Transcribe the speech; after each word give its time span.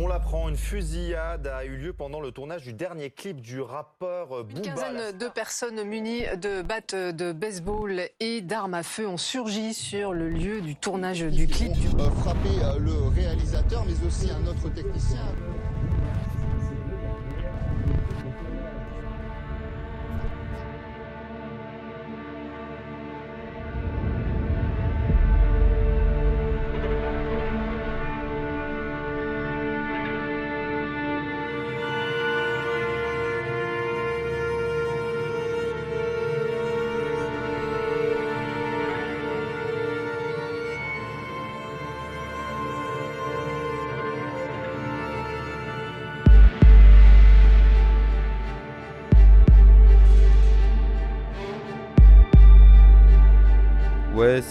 On 0.00 0.06
l'apprend, 0.06 0.48
une 0.48 0.56
fusillade 0.56 1.48
a 1.48 1.64
eu 1.64 1.76
lieu 1.76 1.92
pendant 1.92 2.20
le 2.20 2.30
tournage 2.30 2.62
du 2.62 2.72
dernier 2.72 3.10
clip 3.10 3.40
du 3.40 3.60
rappeur 3.60 4.44
Booba. 4.44 4.52
Une 4.54 4.62
quinzaine 4.62 5.18
de 5.18 5.26
personnes 5.26 5.82
munies 5.82 6.22
de 6.40 6.62
battes 6.62 6.94
de 6.94 7.32
baseball 7.32 8.02
et 8.20 8.40
d'armes 8.40 8.74
à 8.74 8.84
feu 8.84 9.08
ont 9.08 9.16
surgi 9.16 9.74
sur 9.74 10.12
le 10.12 10.28
lieu 10.28 10.60
du 10.60 10.76
tournage 10.76 11.22
du 11.22 11.48
clip. 11.48 11.72
Euh, 11.98 12.10
frapper 12.10 12.48
euh, 12.62 12.78
le 12.78 13.08
réalisateur, 13.08 13.84
mais 13.86 14.06
aussi 14.06 14.30
un 14.30 14.46
autre 14.46 14.72
technicien. 14.72 15.18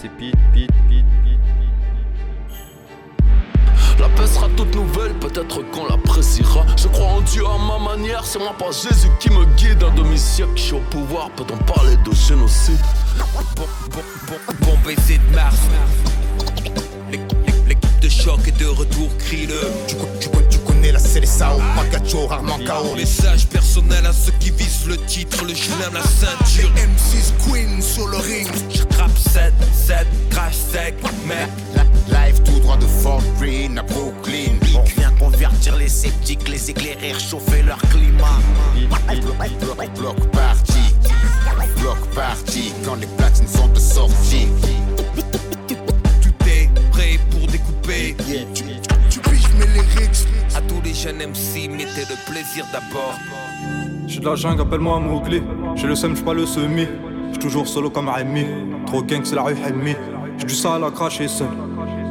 C'est 0.00 0.08
Pete, 0.10 0.36
Pete, 0.52 0.70
Pete, 0.88 1.04
Pete, 1.24 1.40
Pete. 1.58 2.58
La 3.98 4.08
paix 4.10 4.26
sera 4.28 4.48
toute 4.56 4.72
nouvelle, 4.74 5.12
peut-être 5.14 5.62
qu'on 5.72 5.86
l'appréciera. 5.86 6.64
Je 6.76 6.86
crois 6.86 7.06
en 7.06 7.20
Dieu 7.22 7.42
à 7.44 7.58
ma 7.58 7.78
manière, 7.96 8.24
c'est 8.24 8.38
moi 8.38 8.54
pas 8.56 8.70
Jésus 8.70 9.10
qui 9.18 9.28
me 9.30 9.44
guide. 9.56 9.82
Un 9.82 9.92
demi-siècle, 9.94 10.52
je 10.54 10.62
suis 10.62 10.74
au 10.74 10.80
pouvoir, 10.90 11.30
peut-on 11.30 11.56
parler 11.64 11.96
de 11.96 12.12
génocide 12.14 12.78
Bon, 13.56 13.66
bon, 13.90 14.02
bon, 14.28 14.36
bon 14.60 14.78
baiser 14.84 15.18
de 15.18 15.34
Mars. 15.34 15.58
De 18.08 18.12
choc 18.12 18.40
est 18.48 18.58
de 18.58 18.66
retour, 18.66 19.10
crie-le. 19.18 19.60
Tu, 19.86 19.94
tu, 20.20 20.28
tu 20.48 20.58
connais 20.60 20.92
la 20.92 20.98
Célessao, 20.98 21.60
Pakacho, 21.76 22.26
rarement 22.26 22.58
KO. 22.58 22.94
Message 22.96 23.46
personnel 23.48 24.06
à 24.06 24.12
ceux 24.12 24.32
qui 24.40 24.50
visent 24.50 24.86
le 24.86 24.96
titre, 24.96 25.44
le 25.44 25.54
chelem, 25.54 25.92
la 25.92 26.02
ceinture. 26.02 26.70
M6 26.74 27.32
Queen 27.44 27.82
sur 27.82 28.08
le 28.08 28.16
ring. 28.16 28.48
Je 28.70 28.82
trappe 28.84 29.16
7, 29.18 29.52
7, 29.72 30.06
crash 30.30 30.54
sec, 30.54 30.94
mec. 31.26 31.48
Live 32.08 32.40
tout 32.44 32.58
droit 32.60 32.78
de 32.78 32.86
Fort 32.86 33.22
Green 33.38 33.78
à 33.78 33.82
Brooklyn. 33.82 34.56
On 34.74 34.84
vient 34.98 35.10
convertir 35.18 35.76
les 35.76 35.88
sceptiques, 35.88 36.48
les 36.48 36.70
éclairer, 36.70 37.12
réchauffer 37.12 37.62
leur 37.62 37.78
climat. 37.90 38.38
Bloc, 39.60 39.94
bloc 39.98 40.30
party, 40.30 40.94
bloc 41.80 41.98
party, 42.14 42.72
quand 42.84 42.94
les 42.94 43.06
platines 43.18 43.48
sont 43.48 43.68
de 43.68 43.78
sortie. 43.78 44.48
Tu, 47.98 48.14
piges 48.14 49.52
mes 49.58 49.66
lyrics. 49.66 50.28
À 50.54 50.60
tous 50.60 50.80
les 50.84 50.94
jeunes 50.94 51.16
MC, 51.16 51.68
mettez 51.68 52.06
le 52.08 52.30
plaisir 52.30 52.64
d'abord. 52.72 53.18
J'suis 54.06 54.20
de 54.20 54.24
la 54.24 54.36
jungle, 54.36 54.62
appelle-moi 54.62 55.00
Mowgli. 55.00 55.42
J'ai 55.74 55.88
le 55.88 55.96
seum, 55.96 56.14
j'suis 56.14 56.24
pas 56.24 56.32
le 56.32 56.46
semi. 56.46 56.86
J'suis 57.30 57.40
toujours 57.40 57.66
solo 57.66 57.90
comme 57.90 58.08
Rémi. 58.08 58.46
Trop 58.86 59.02
gang, 59.02 59.22
c'est 59.24 59.34
la 59.34 59.42
rue 59.42 59.56
Helmi. 59.66 59.96
J'suis 60.36 60.46
du 60.46 60.54
sale 60.54 60.84
à 60.84 60.92
cracher 60.92 61.26
seul. 61.26 61.48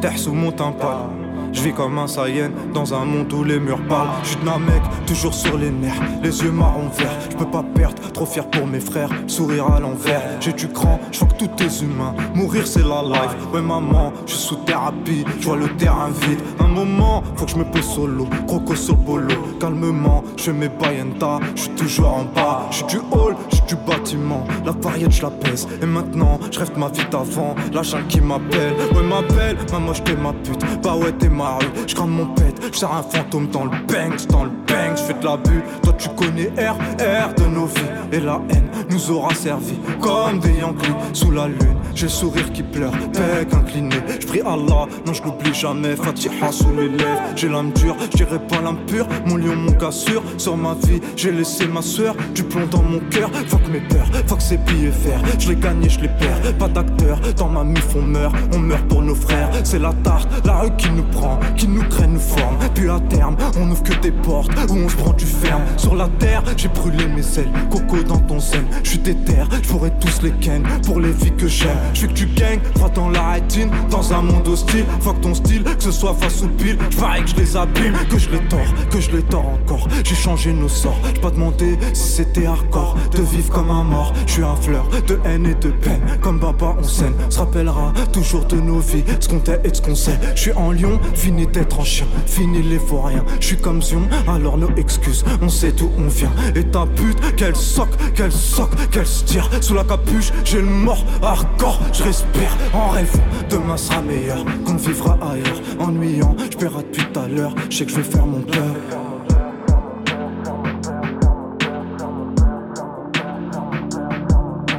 Terre 0.02 0.20
sous 0.20 0.34
mon 0.34 0.52
tympan. 0.52 1.10
Je 1.54 1.62
vis 1.62 1.74
comme 1.74 1.98
un 1.98 2.08
Saiyan 2.08 2.52
dans 2.74 2.94
un 2.94 3.06
monde 3.06 3.32
où 3.34 3.44
les 3.44 3.60
murs 3.60 3.82
parlent. 3.88 4.10
Je 4.24 4.30
suis 4.30 4.38
mec, 4.60 4.82
toujours 5.06 5.34
sur 5.34 5.58
les 5.58 5.72
nerfs, 5.72 6.02
les 6.22 6.42
yeux 6.44 6.52
marron 6.52 6.90
verts. 6.98 7.18
Je 7.30 7.36
peux 7.36 7.50
pas 7.50 7.64
perdre, 7.64 8.02
trop 8.12 8.26
fier 8.26 8.48
pour 8.50 8.68
mes 8.68 8.80
frères. 8.80 9.10
Sourire 9.28 9.68
à 9.72 9.80
l'envers, 9.80 10.22
j'ai 10.40 10.54
du 10.54 10.68
cran, 10.68 11.00
je 11.12 11.20
que 11.28 11.34
tout 11.34 11.64
est 11.64 11.82
humain. 11.82 12.14
Mourir 12.34 12.68
c'est 12.68 12.84
la 12.84 13.02
life, 13.02 13.36
ouais 13.54 13.62
maman, 13.62 14.14
je 14.26 14.34
suis 14.34 14.48
sous 14.48 14.56
thérapie. 14.58 15.26
Je 15.40 15.46
vois 15.46 15.58
le 15.58 15.68
terrain 15.78 16.10
vide. 16.22 16.40
Un 16.60 16.68
moment, 16.68 17.24
faut 17.36 17.46
que 17.46 17.52
je 17.52 17.58
me 17.58 17.66
pose 17.66 17.84
solo. 17.84 18.28
Croco 18.48 18.76
sur 18.76 18.96
le 18.96 19.04
polo, 19.06 19.36
calmement, 19.60 20.24
je 20.38 20.52
mes 20.52 20.70
bayenta. 20.70 21.40
Je 21.56 21.62
suis 21.62 21.72
toujours 21.72 22.14
en 22.14 22.24
bas, 22.24 22.68
je 22.72 22.84
du 22.86 22.98
hall, 23.12 23.36
je 23.50 23.76
du 23.76 23.82
bâtiment. 23.88 24.46
La 24.66 24.72
variété, 24.72 25.12
je 25.12 25.22
la 25.24 25.32
pèse. 25.32 25.68
Et 25.82 25.86
maintenant, 25.86 26.40
je 26.52 26.60
rêve 26.60 26.78
ma 26.78 26.90
vie 26.90 27.06
d'avant. 27.12 27.56
La 27.74 27.82
qui 28.10 28.22
m'appelle, 28.22 28.74
ouais 28.96 29.04
m'appelle, 29.04 29.58
maman, 29.72 29.94
je 29.94 30.14
ma 30.14 30.34
pute. 30.34 30.62
Bah 30.84 30.96
ouais, 30.96 31.12
t'es 31.14 31.30
ma 31.38 31.60
je 31.88 31.94
crame 31.94 32.10
mon 32.10 32.26
pète, 32.34 32.60
je 32.74 32.86
un 32.86 33.04
fantôme 33.04 33.48
dans 33.50 33.66
le 33.66 33.72
bang, 33.88 34.14
dans 34.30 34.46
le 34.46 34.52
bang, 34.68 34.96
je 34.96 35.04
fais 35.04 35.14
de 35.14 35.24
la 35.24 35.38
bulle, 35.38 35.64
toi 35.84 35.94
tu 35.94 36.10
connais 36.10 36.50
R, 36.58 36.76
R 37.00 37.34
de 37.36 37.46
nos 37.46 37.68
vies, 37.68 37.82
et 38.12 38.20
la 38.20 38.42
haine 38.50 38.70
nous 38.90 39.12
aura 39.12 39.34
servi 39.36 39.78
comme 40.02 40.40
des 40.40 40.54
Yankees 40.54 40.96
sous 41.14 41.32
la 41.32 41.48
lune, 41.48 41.77
j'ai 41.98 42.08
sourire 42.08 42.52
qui 42.54 42.62
pleure, 42.62 42.92
bec 42.92 43.52
incliné, 43.54 43.96
je 44.20 44.28
prie 44.28 44.42
Allah, 44.42 44.86
non 45.06 45.14
je 45.14 45.24
l'oublie 45.24 45.54
jamais, 45.54 45.96
Fatiha 45.96 46.52
sous 46.52 46.72
les 46.78 46.90
lèvres, 46.90 47.22
j'ai 47.36 47.50
l'âme 47.50 47.72
dure, 47.72 47.96
je 48.12 48.18
dirais 48.18 48.40
pas 48.48 48.62
l'âme 48.62 48.78
pure, 48.86 49.08
mon 49.26 49.38
lion, 49.38 49.56
mon 49.56 49.72
cassure, 49.72 50.22
sur 50.38 50.56
ma 50.56 50.76
vie, 50.76 51.02
j'ai 51.16 51.32
laissé 51.32 51.68
ma 51.68 51.82
soeur, 51.82 52.16
du 52.36 52.44
plomb 52.44 52.68
dans 52.68 52.84
mon 52.84 53.00
cœur, 53.10 53.32
fuck 53.48 53.68
mes 53.70 53.80
peurs, 53.80 54.06
fuck 54.28 54.42
ces 54.42 54.58
billets 54.58 54.90
verts, 54.90 55.24
je 55.40 55.50
les 55.50 55.56
gagne, 55.56 55.90
je 55.90 56.00
les 56.02 56.08
perds, 56.08 56.56
pas 56.60 56.68
d'acteur, 56.68 57.20
dans 57.36 57.50
ma 57.50 57.64
mif 57.64 57.88
on 57.96 58.04
meurt, 58.04 58.36
on 58.54 58.60
meurt 58.60 58.88
pour 58.88 59.02
nos 59.02 59.16
frères, 59.16 59.50
c'est 59.64 59.80
la 59.80 59.94
tarte, 60.04 60.30
la 60.46 60.60
rue 60.60 60.76
qui 60.78 60.92
nous 60.92 61.04
prend, 61.04 61.40
qui 61.56 61.68
nous 61.68 61.84
traîne, 61.84 62.14
nous 62.14 62.20
forme. 62.20 62.58
Puis 62.74 62.90
à 62.90 63.00
terme, 63.10 63.36
on 63.60 63.72
ouvre 63.72 63.84
que 63.84 63.94
des 64.02 64.12
portes 64.12 64.52
où 64.70 64.76
on 64.76 64.90
se 64.90 64.96
prend 64.96 65.14
du 65.14 65.26
ferme. 65.26 65.64
Sur 65.78 65.96
la 65.96 66.08
terre, 66.20 66.44
j'ai 66.56 66.68
brûlé 66.68 67.08
mes 67.08 67.40
ailes, 67.40 67.52
coco 67.70 68.02
dans 68.04 68.20
ton 68.20 68.40
sel. 68.40 68.64
Je 68.84 68.90
suis 68.92 69.00
déter, 69.00 69.44
je 69.64 69.68
pourrais 69.70 69.92
tous 70.00 70.22
les 70.22 70.32
ken. 70.32 70.64
Pour 70.86 71.00
les 71.00 71.12
vies 71.12 71.36
que 71.36 71.48
j'aime. 71.48 71.78
Je 71.94 72.08
que 72.08 72.14
tu 72.14 72.26
gagnes, 72.28 72.60
droit 72.76 72.90
dans 72.90 73.10
la 73.10 73.32
rétine, 73.32 73.70
dans 73.90 74.14
un 74.14 74.22
monde 74.22 74.48
hostile. 74.48 74.86
Fuck 75.02 75.22
ton 75.22 75.34
style, 75.34 75.64
que 75.64 75.84
ce 75.84 75.92
soit 75.92 76.14
face 76.14 76.42
ou 76.42 76.48
pile. 76.48 76.78
Je 76.90 76.98
parie 76.98 77.24
que 77.24 77.30
je 77.30 77.36
les 77.36 77.58
abîme, 77.58 77.96
que 78.10 78.18
je 78.18 78.30
les 78.30 78.40
tords, 78.50 78.74
que 78.90 79.00
je 79.00 79.12
les 79.12 79.24
tords 79.24 79.48
encore. 79.48 79.88
J'ai 80.04 80.16
changé 80.16 80.54
nos 80.54 80.70
sorts, 80.70 81.00
j'ai 81.14 81.22
pas 81.22 81.32
demandé 81.32 81.78
si 81.94 82.10
c'était 82.10 82.46
hardcore. 82.46 82.96
De 83.12 83.22
vivre 83.22 83.52
comme 83.52 83.72
un 83.72 83.84
mort, 83.84 84.14
je 84.26 84.34
suis 84.34 84.44
un 84.44 84.56
fleur 84.56 84.88
de 85.08 85.20
haine 85.26 85.46
et 85.46 85.56
de 85.56 85.70
peine. 85.70 86.02
Comme 86.22 86.40
papa, 86.40 86.76
on 86.80 86.84
scène, 86.84 87.14
se 87.30 87.40
rappellera 87.40 87.94
toujours 88.12 88.46
de 88.46 88.58
nos 88.58 88.80
vies, 88.80 89.04
ce 89.20 89.28
qu'on 89.30 89.42
est 89.52 89.66
et 89.66 89.74
ce 89.74 89.82
qu'on 89.82 89.96
sait. 89.96 90.20
Je 90.36 90.42
suis 90.42 90.54
en 90.54 90.72
lion, 90.72 91.00
fini 91.14 91.48
d'être 91.48 91.80
en 91.80 91.84
chien, 91.84 92.06
fini 92.26 92.62
les 92.62 92.78
vauriens. 92.78 93.26
Je 93.40 93.48
suis 93.48 93.58
comme 93.58 93.82
Zion, 93.82 94.04
alors 94.28 94.58
nos 94.58 94.74
excuses, 94.76 95.24
on 95.42 95.50
sait 95.50 95.72
d'où 95.72 95.92
on 95.98 96.08
vient. 96.08 96.32
Et 96.56 96.64
ta 96.64 96.86
pute, 96.86 97.36
qu'elle 97.36 97.56
soque, 97.56 97.96
qu'elle 98.14 98.32
soque, 98.32 98.76
qu'elle 98.92 99.08
se 99.08 99.24
tire. 99.24 99.50
Sous 99.62 99.74
la 99.74 99.84
capuche, 99.84 100.32
j'ai 100.44 100.62
le 100.62 100.68
mort 100.68 101.04
hardcore, 101.22 101.77
je 101.94 102.04
respire 102.04 102.58
en 102.74 102.90
rêvant. 102.90 103.24
Demain 103.50 103.78
sera 103.78 104.02
meilleur, 104.02 104.44
qu'on 104.66 104.76
vivra 104.76 105.18
ailleurs. 105.22 105.62
Ennuyant, 105.80 106.36
je 106.52 106.58
paierai 106.58 106.84
depuis 106.84 107.06
tout 107.12 107.20
à 107.20 107.28
l'heure, 107.28 107.56
je 107.70 107.78
sais 107.78 107.86
que 107.86 107.92
je 107.92 107.98
vais 107.98 108.04
faire 108.04 108.26
mon 108.26 108.42
cœur. 108.42 108.76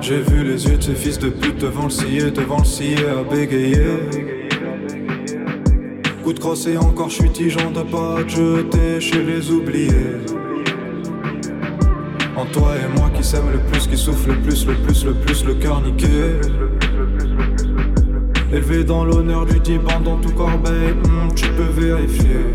J'ai 0.00 0.22
vu 0.22 0.42
les 0.42 0.66
yeux 0.66 0.78
de 0.78 0.82
ces 0.82 0.94
fils 0.94 1.18
de 1.18 1.28
pute 1.28 1.58
devant 1.58 1.84
le 1.84 1.90
scier, 1.90 2.30
devant 2.30 2.60
le 2.60 2.64
scier 2.64 2.96
à 3.08 3.22
bégayer. 3.22 3.98
Coup 6.24 6.32
de 6.32 6.40
crosse 6.40 6.66
et 6.66 6.78
encore, 6.78 7.10
je 7.10 7.16
suis 7.16 7.30
tigeant 7.30 7.70
de 7.70 7.82
pas 7.82 8.22
te 8.24 8.30
jeter 8.30 9.00
chez 9.00 9.22
les 9.22 9.50
oubliés. 9.50 10.16
En 12.36 12.46
toi 12.46 12.70
et 12.76 12.98
moi 12.98 13.10
qui 13.14 13.22
s'aime 13.22 13.50
le 13.52 13.58
plus, 13.70 13.86
qui 13.86 13.98
souffle 13.98 14.30
le 14.30 14.40
plus, 14.40 14.66
le 14.66 14.74
plus, 14.76 15.04
le 15.04 15.12
plus, 15.12 15.44
le 15.44 15.54
cœur 15.56 15.82
niqué. 15.82 16.06
Élevé 18.50 18.82
dans 18.82 19.04
l'honneur 19.04 19.44
du 19.44 19.60
divan 19.60 20.00
dans 20.02 20.16
tout 20.16 20.32
corbeil, 20.32 20.94
hmm, 20.94 21.34
tu 21.34 21.46
peux 21.50 21.80
vérifier. 21.80 22.46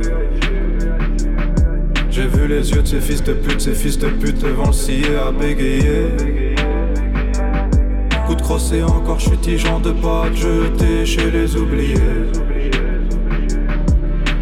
J'ai 2.09 2.25
vu 2.25 2.47
les 2.47 2.71
yeux 2.71 2.81
de 2.81 2.87
ces 2.87 2.99
fils 2.99 3.23
de 3.23 3.33
pute, 3.33 3.61
ces 3.61 3.75
fils 3.75 3.99
de 3.99 4.07
pute 4.07 4.41
devant 4.41 4.67
le 4.67 4.73
scier 4.73 5.15
à 5.15 5.31
bégayer. 5.31 6.55
Coup 8.25 8.33
de 8.33 8.41
crosse 8.41 8.73
et 8.73 8.81
encore, 8.81 9.19
je 9.19 9.29
suis 9.29 9.37
de 9.37 9.91
pas 9.91 10.33
jeter 10.33 11.05
chez 11.05 11.29
les 11.29 11.55
oubliés. 11.55 12.31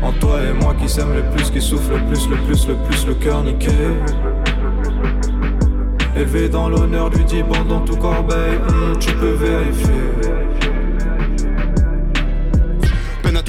En 0.01 0.13
toi 0.13 0.39
et 0.49 0.53
moi 0.53 0.73
qui 0.81 0.87
s'aime 0.87 1.13
le 1.13 1.35
plus, 1.35 1.49
qui 1.51 1.59
souffle 1.59 1.95
le 1.95 2.05
plus, 2.07 2.29
le 2.29 2.37
plus, 2.37 2.67
le 2.69 2.75
plus, 2.75 3.07
le 3.07 3.13
cœur 3.15 3.43
niqué. 3.43 3.71
Élevé 6.15 6.47
dans 6.47 6.69
l'honneur 6.69 7.09
du 7.09 7.25
divan 7.25 7.65
dans 7.67 7.81
tout 7.81 7.97
corbeil, 7.97 8.55
hmm, 8.55 8.97
tu 8.99 9.11
peux 9.15 9.33
vérifier. 9.33 10.31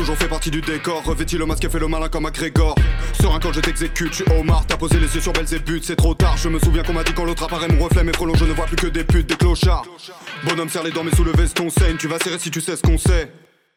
Toujours 0.02 0.19
fait 0.19 0.26
partie 0.26 0.50
du 0.50 0.60
décor. 0.60 1.04
Revêtis 1.04 1.38
le 1.38 1.46
masque 1.46 1.64
et 1.64 1.69
fait 1.69 1.78
le 1.78 1.87
malin 1.87 2.08
comme 2.08 2.26
un 2.26 2.32
Grégor. 2.32 2.75
Serein 3.20 3.38
quand 3.38 3.52
je 3.52 3.60
t'exécute, 3.60 4.08
je 4.08 4.25
suis 4.25 4.32
Omar. 4.32 4.66
T'as 4.66 4.76
posé 4.76 4.99
les 4.99 5.14
yeux 5.14 5.20
sur 5.20 5.32
Belzébuth, 5.32 5.84
c'est 5.84 5.94
trop 5.94 6.12
tard. 6.12 6.37
Je 6.37 6.49
me 6.49 6.58
souviens 6.58 6.82
qu'on 6.82 6.93
m'a 6.93 7.04
dit 7.04 7.12
quand 7.12 7.25
l'autre 7.25 7.44
apparaît 7.44 7.69
mon 7.69 7.84
reflet. 7.84 8.02
Mais 8.02 8.12
frelons, 8.12 8.34
je 8.34 8.44
ne 8.44 8.52
vois 8.52 8.66
plus 8.66 8.75
que 8.75 8.88
des 8.88 9.04
putes, 9.04 9.28
des 9.28 9.37
clochards. 9.37 9.87
Bonhomme, 10.43 10.69
serre 10.69 10.82
les 10.82 10.90
dents, 10.90 11.04
mais 11.04 11.14
sous 11.14 11.22
le 11.22 11.31
veston 11.31 11.70
saigne. 11.70 11.99
Tu 11.99 12.08
vas 12.08 12.19
serrer 12.19 12.40
si 12.40 12.50
tu 12.50 12.60
sais 12.60 12.75
ce 12.75 12.82
qu'on 12.82 12.99
sait. 12.99 13.31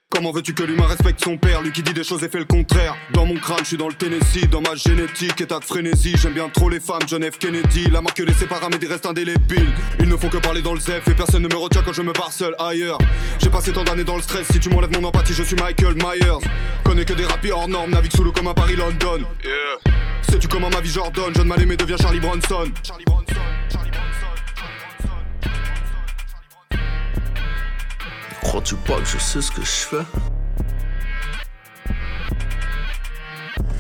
Comment 0.10 0.32
veux-tu 0.32 0.54
que 0.54 0.64
l'humain 0.64 0.86
respecte 0.86 1.22
son 1.22 1.36
père, 1.38 1.62
lui 1.62 1.74
qui 1.74 1.84
dit 1.84 1.94
des 1.94 2.04
choses 2.06 2.24
et 2.24 2.30
fait 2.30 2.40
le 2.40 2.46
contraire? 2.46 2.96
Dans 3.12 3.26
mon 3.26 3.36
crâne, 3.36 3.60
je 3.60 3.66
suis 3.66 3.78
dans 3.78 3.90
le 3.90 3.94
Tennessee, 3.94 4.48
dans 4.50 4.62
ma 4.62 4.74
génétique, 4.74 5.42
état 5.42 5.60
de 5.60 5.66
frénésie. 5.66 6.16
J'aime 6.18 6.32
bien 6.32 6.48
trop 6.48 6.70
les 6.70 6.80
femmes, 6.80 7.02
John 7.06 7.22
F. 7.30 7.38
Kennedy, 7.38 7.90
la 7.92 8.02
marque 8.02 8.20
laissée 8.20 8.46
par 8.46 8.62
des 8.70 8.88
restes 8.88 9.06
indélébiles. 9.06 9.74
Ils 10.00 10.08
ne 10.08 10.16
font 10.16 10.30
que 10.30 10.38
parler 10.38 10.62
dans 10.62 10.74
le 10.74 10.80
zef 10.80 11.06
et 11.10 11.14
personne 11.14 11.44
ne 11.44 11.50
me 11.50 11.58
retient 11.58 11.82
quand 11.84 11.92
je 11.92 12.02
me 12.02 12.14
barre 12.14 12.32
seul 12.32 12.56
ailleurs. 12.60 12.98
J'ai 13.40 13.50
passé 13.50 13.74
tant 13.74 13.84
d'années 13.84 14.06
dans 14.06 14.16
le 14.16 14.22
stress, 14.22 14.48
si 14.50 14.60
tu 14.60 14.70
m'enlèves 14.70 14.98
mon 14.98 15.06
empathie, 15.06 15.34
je 15.34 15.44
suis 15.44 15.58
Michael 15.58 15.96
Myers. 15.96 16.48
Connais 16.86 17.04
que 17.04 17.14
des 17.14 17.26
rapiers 17.26 17.52
hors 17.52 17.68
normes, 17.68 17.92
navigue 17.92 18.16
sous 18.16 18.24
l'eau 18.24 18.32
comme 18.32 18.48
un 18.48 18.54
Paris-London. 18.54 19.20
Yeah. 19.44 19.94
Sais-tu 20.30 20.48
comment 20.48 20.70
ma 20.70 20.80
vie 20.80 20.92
Jordan 20.92 21.34
John 21.36 21.48
mal 21.48 21.62
aimé 21.62 21.76
devient 21.76 21.98
Charlie 22.00 22.22
Bronson. 22.22 22.72
Charlie 22.84 23.06
Bronson. 23.06 23.36
Crois-tu 28.56 28.76
pas 28.76 29.02
que 29.02 29.06
je 29.06 29.18
sais 29.18 29.42
ce 29.42 29.52
que 29.52 29.60
je 29.60 29.68
fais? 29.68 29.98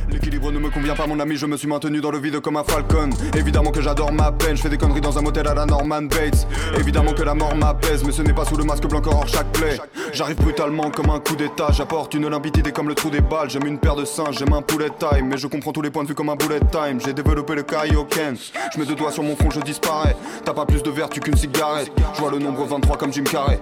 L'équilibre 0.09 0.51
ne 0.51 0.59
me 0.59 0.69
convient 0.69 0.95
pas 0.95 1.07
mon 1.07 1.17
ami, 1.21 1.37
je 1.37 1.45
me 1.45 1.55
suis 1.55 1.69
maintenu 1.69 2.01
dans 2.01 2.11
le 2.11 2.19
vide 2.19 2.41
comme 2.41 2.57
un 2.57 2.63
falcon. 2.65 3.09
Évidemment 3.37 3.71
que 3.71 3.79
j'adore 3.79 4.11
ma 4.11 4.33
peine, 4.33 4.57
je 4.57 4.63
fais 4.63 4.67
des 4.67 4.77
conneries 4.77 4.99
dans 4.99 5.17
un 5.17 5.21
motel 5.21 5.47
à 5.47 5.53
la 5.53 5.65
Norman 5.65 6.01
Bates. 6.01 6.45
Évidemment 6.77 7.13
que 7.13 7.23
la 7.23 7.33
mort 7.33 7.55
m'apaise, 7.55 8.03
mais 8.03 8.11
ce 8.11 8.21
n'est 8.21 8.33
pas 8.33 8.43
sous 8.43 8.57
le 8.57 8.65
masque 8.65 8.85
blanc 8.85 9.01
hors 9.05 9.25
chaque 9.29 9.49
plaie 9.53 9.77
J'arrive 10.11 10.35
brutalement 10.35 10.91
comme 10.91 11.09
un 11.09 11.21
coup 11.21 11.37
d'état, 11.37 11.67
j'apporte 11.71 12.13
une 12.13 12.27
limpidité 12.27 12.73
comme 12.73 12.89
le 12.89 12.95
trou 12.95 13.09
des 13.09 13.21
balles. 13.21 13.49
J'aime 13.49 13.67
une 13.67 13.79
paire 13.79 13.95
de 13.95 14.03
seins, 14.03 14.31
j'aime 14.31 14.51
un 14.51 14.61
poulet 14.61 14.89
time 14.89 15.29
Mais 15.29 15.37
je 15.37 15.47
comprends 15.47 15.71
tous 15.71 15.83
les 15.83 15.89
points 15.89 16.03
de 16.03 16.09
vue 16.09 16.15
comme 16.15 16.27
un 16.29 16.35
bullet 16.35 16.59
time. 16.59 16.99
J'ai 16.99 17.13
développé 17.13 17.55
le 17.55 17.63
kaioken, 17.63 18.35
je 18.73 18.77
mets 18.77 18.85
deux 18.85 18.95
doigts 18.95 19.13
sur 19.13 19.23
mon 19.23 19.37
front, 19.37 19.51
je 19.51 19.61
disparais. 19.61 20.17
T'as 20.43 20.53
pas 20.53 20.65
plus 20.65 20.83
de 20.83 20.89
vertu 20.89 21.21
qu'une 21.21 21.37
cigarette, 21.37 21.93
je 22.13 22.19
vois 22.19 22.31
le 22.31 22.39
nombre 22.39 22.65
23 22.65 22.97
comme 22.97 23.13
Jim 23.13 23.23
Carrey 23.23 23.61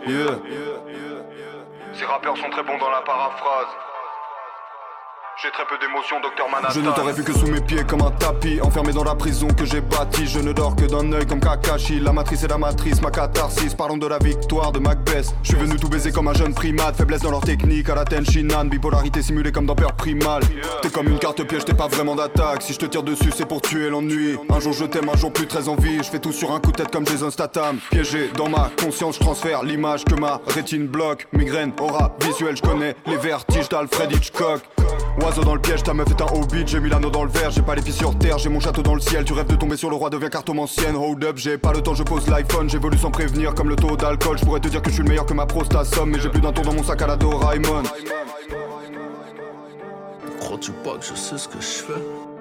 Ces 1.94 2.06
rappeurs 2.06 2.38
sont 2.38 2.50
très 2.50 2.64
bons 2.64 2.78
dans 2.78 2.90
la 2.90 3.02
paraphrase 3.02 3.68
j'ai 5.42 5.52
très 5.52 5.66
peu 5.66 5.78
d'émotions, 5.80 6.22
docteur 6.22 6.48
Manhattan. 6.50 6.74
Je 6.74 6.80
ne 6.80 6.92
t'aurais 6.92 7.14
vu 7.14 7.24
que 7.24 7.34
sous 7.34 7.48
mes 7.48 7.60
pieds 7.60 7.84
comme 7.84 8.02
un 8.02 8.12
tapis, 8.12 8.62
enfermé 8.62 8.94
dans 8.94 9.04
la 9.04 9.16
prison 9.16 9.48
que 9.48 9.66
j'ai 9.66 9.82
bâtie. 9.82 10.28
Je 10.28 10.40
ne 10.40 10.54
dors 10.54 10.76
que 10.76 10.86
d'un 10.86 11.12
œil 11.12 11.26
comme 11.26 11.40
Kakashi. 11.40 12.00
La 12.00 12.14
matrice 12.14 12.44
et 12.44 12.48
la 12.48 12.58
matrice, 12.58 13.02
ma 13.02 13.10
catharsis. 13.10 13.74
Parlons 13.74 13.98
de 13.98 14.08
la 14.08 14.20
victoire 14.20 14.72
de 14.72 14.80
Macbeth. 14.80 15.34
Je 15.42 15.50
suis 15.50 15.58
venu 15.58 15.78
tout 15.78 15.90
baiser 15.90 16.12
comme 16.12 16.28
un 16.28 16.34
jeune 16.34 16.54
primate. 16.54 16.96
Faiblesse 16.96 17.22
dans 17.22 17.32
leur 17.32 17.42
technique, 17.42 17.90
à 17.90 17.96
la 17.96 18.06
Tenshinhan. 18.06 18.66
Bipolarité 18.66 19.22
simulée 19.22 19.52
comme 19.52 19.66
dans 19.66 19.76
Peur 19.76 19.94
Primal. 19.94 20.44
T'es 20.82 20.90
comme 20.90 21.08
une 21.08 21.20
carte 21.20 21.44
piège, 21.44 21.66
t'es 21.66 21.74
pas 21.74 21.88
vraiment 21.88 22.16
d'attaque. 22.16 22.62
Si 22.62 22.74
je 22.74 22.80
te 22.80 22.86
tire 22.86 23.04
dessus, 23.04 23.32
c'est 23.36 23.48
pour 23.48 23.62
tuer 23.62 23.90
l'ennui. 23.90 24.38
Un 24.50 24.60
jour 24.60 24.74
je 24.74 24.86
t'aime, 24.86 25.10
un 25.10 25.18
jour 25.18 25.34
plus 25.34 25.48
très 25.48 25.68
envie. 25.68 25.98
Je 25.98 26.10
fais 26.10 26.20
tout 26.20 26.32
sur 26.32 26.52
un 26.52 26.60
coup 26.60 26.72
de 26.72 26.78
tête 26.78 26.92
comme 26.92 27.08
Jason 27.08 27.32
Statham. 27.32 27.80
Piégé 27.90 28.30
dans 28.38 28.50
ma 28.50 28.70
conscience, 28.80 29.16
je 29.16 29.20
transfère 29.20 29.64
l'image 29.64 30.06
que 30.06 30.16
ma 30.16 30.42
rétine 30.48 30.88
bloque. 30.88 31.28
Migraine, 31.34 31.74
aura 31.80 32.16
visuelle, 32.22 32.56
je 32.56 32.62
connais 32.62 32.96
les 33.08 33.18
vertiges 33.18 33.70
d'Alfred 33.70 34.12
Hitchcock. 34.12 34.62
Oiseau 35.22 35.44
dans 35.44 35.54
le 35.54 35.62
piège, 35.62 35.84
ta 35.84 35.94
meuf 35.94 36.08
est 36.10 36.22
un 36.22 36.26
hobbit, 36.26 36.64
j'ai 36.66 36.80
mis 36.80 36.90
l'anneau 36.90 37.10
dans 37.10 37.24
le 37.24 37.30
verre, 37.30 37.52
j'ai 37.52 37.62
pas 37.62 37.76
les 37.76 37.82
pieds 37.82 37.94
sur 37.94 38.18
terre, 38.18 38.38
j'ai 38.40 38.50
mon 38.50 38.60
château 38.60 38.82
dans 38.82 38.96
le 38.96 39.00
ciel, 39.00 39.24
tu 39.24 39.34
rêves 39.34 39.48
de 39.48 39.56
tomber 39.56 39.78
sur 39.78 39.90
le 39.90 39.96
roi, 39.96 40.10
deviens 40.10 40.30
cartomancienne, 40.30 40.96
hold 40.96 41.24
up, 41.24 41.38
j'ai 41.38 41.58
pas 41.58 41.72
le 41.72 41.82
temps, 41.82 41.94
je 41.94 42.04
pose 42.04 42.28
l'iPhone, 42.28 42.70
j'évolue 42.70 42.98
sans 42.98 43.12
prévenir 43.12 43.54
comme 43.54 43.70
le 43.70 43.76
taux 43.76 43.96
d'alcool, 43.96 44.38
je 44.40 44.46
pourrais 44.46 44.60
te 44.60 44.68
dire 44.68 44.82
que 44.82 44.90
je 44.90 44.96
suis 44.96 45.04
le 45.04 45.10
meilleur 45.10 45.26
que 45.26 45.34
ma 45.34 45.46
prosta 45.46 45.86
somme, 45.86 46.12
mais 46.12 46.20
j'ai 46.20 46.30
plus 46.30 46.42
d'un 46.42 46.52
tour 46.52 46.66
dans 46.66 46.74
mon 46.74 46.84
sac 46.84 47.02
à 47.04 47.08
la 47.08 47.16
Doraemon. 47.16 47.84
Crois-tu 50.40 50.72
pas 50.72 50.98
que 50.98 51.06
je 51.06 51.14
sais 51.14 51.38
ce 51.38 51.48
que 51.48 51.62
je 51.62 51.68
fais? 51.68 52.33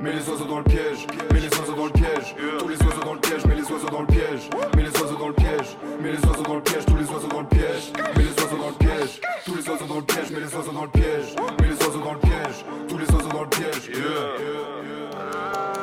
Mets 0.00 0.12
les 0.12 0.28
oiseaux 0.28 0.44
dans 0.44 0.58
le 0.58 0.64
piège, 0.64 1.06
mets 1.32 1.40
les 1.40 1.48
oiseaux 1.48 1.74
dans 1.74 1.86
le 1.86 1.92
piège, 1.92 2.36
tous 2.58 2.68
les 2.68 2.76
oiseaux 2.76 3.02
dans 3.04 3.14
le 3.14 3.20
piège, 3.20 3.46
mets 3.46 3.54
les 3.54 3.62
oiseaux 3.62 3.88
dans 3.90 4.00
le 4.00 4.06
piège, 4.06 4.50
mets 4.76 4.82
les 4.82 4.90
oiseaux 5.00 5.16
dans 5.16 5.28
le 5.28 5.34
piège, 5.34 5.76
mets 6.00 6.12
les 6.12 6.18
oiseaux 6.26 6.42
dans 6.42 6.54
le 6.56 6.62
piège, 6.62 6.84
tous 6.84 6.96
les 6.96 7.10
oiseaux 7.10 7.28
dans 7.28 7.40
le 7.40 7.46
piège, 7.46 7.92
mets 8.16 8.22
les 8.22 8.42
oiseaux 8.42 8.56
dans 8.56 8.68
le 8.68 8.74
piège, 8.74 9.20
tous 9.44 9.54
les 9.54 9.68
oiseaux 9.68 9.86
dans 9.86 9.96
le 9.96 10.02
piège, 10.02 10.30
mets 10.30 10.40
les 10.40 10.54
oiseaux 10.54 10.72
dans 10.72 10.82
le 10.84 10.88
piège, 10.90 11.34
mets 11.60 11.68
les 11.68 11.86
oiseaux 11.86 12.00
dans 12.00 12.12
le 12.12 12.18
piège, 12.18 12.64
tous 12.88 12.98
les 12.98 13.10
oiseaux 13.14 13.28
dans 13.28 13.42
le 13.42 13.48
piège. 13.48 13.90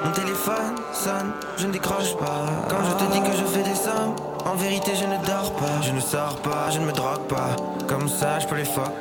Mon 0.04 0.12
téléphone 0.12 0.75
sonne, 0.94 1.31
je 1.57 1.68
ne 1.68 1.72
décroche 1.72 2.16
pas. 2.18 2.46
Quand 2.69 2.84
je 2.84 3.06
te 3.06 3.12
dis 3.12 3.22
que 3.22 3.36
je 3.38 3.44
fais 3.46 3.64
des 3.64 3.75
sommes, 3.75 4.16
en 4.46 4.56
vérité 4.56 4.92
je 4.96 5.06
ne 5.06 5.18
dors 5.25 5.54
pas. 5.56 5.81
Je 5.81 5.92
ne 5.92 6.00
sors 6.00 6.36
pas, 6.42 6.69
je 6.69 6.80
ne 6.80 6.86
me 6.86 6.92
drogue 6.92 7.28
pas. 7.28 7.56
Comme 7.88 8.07
ça, 8.07 8.40
je 8.40 8.48
peux 8.48 8.56
les 8.56 8.66
fuck. 8.66 8.92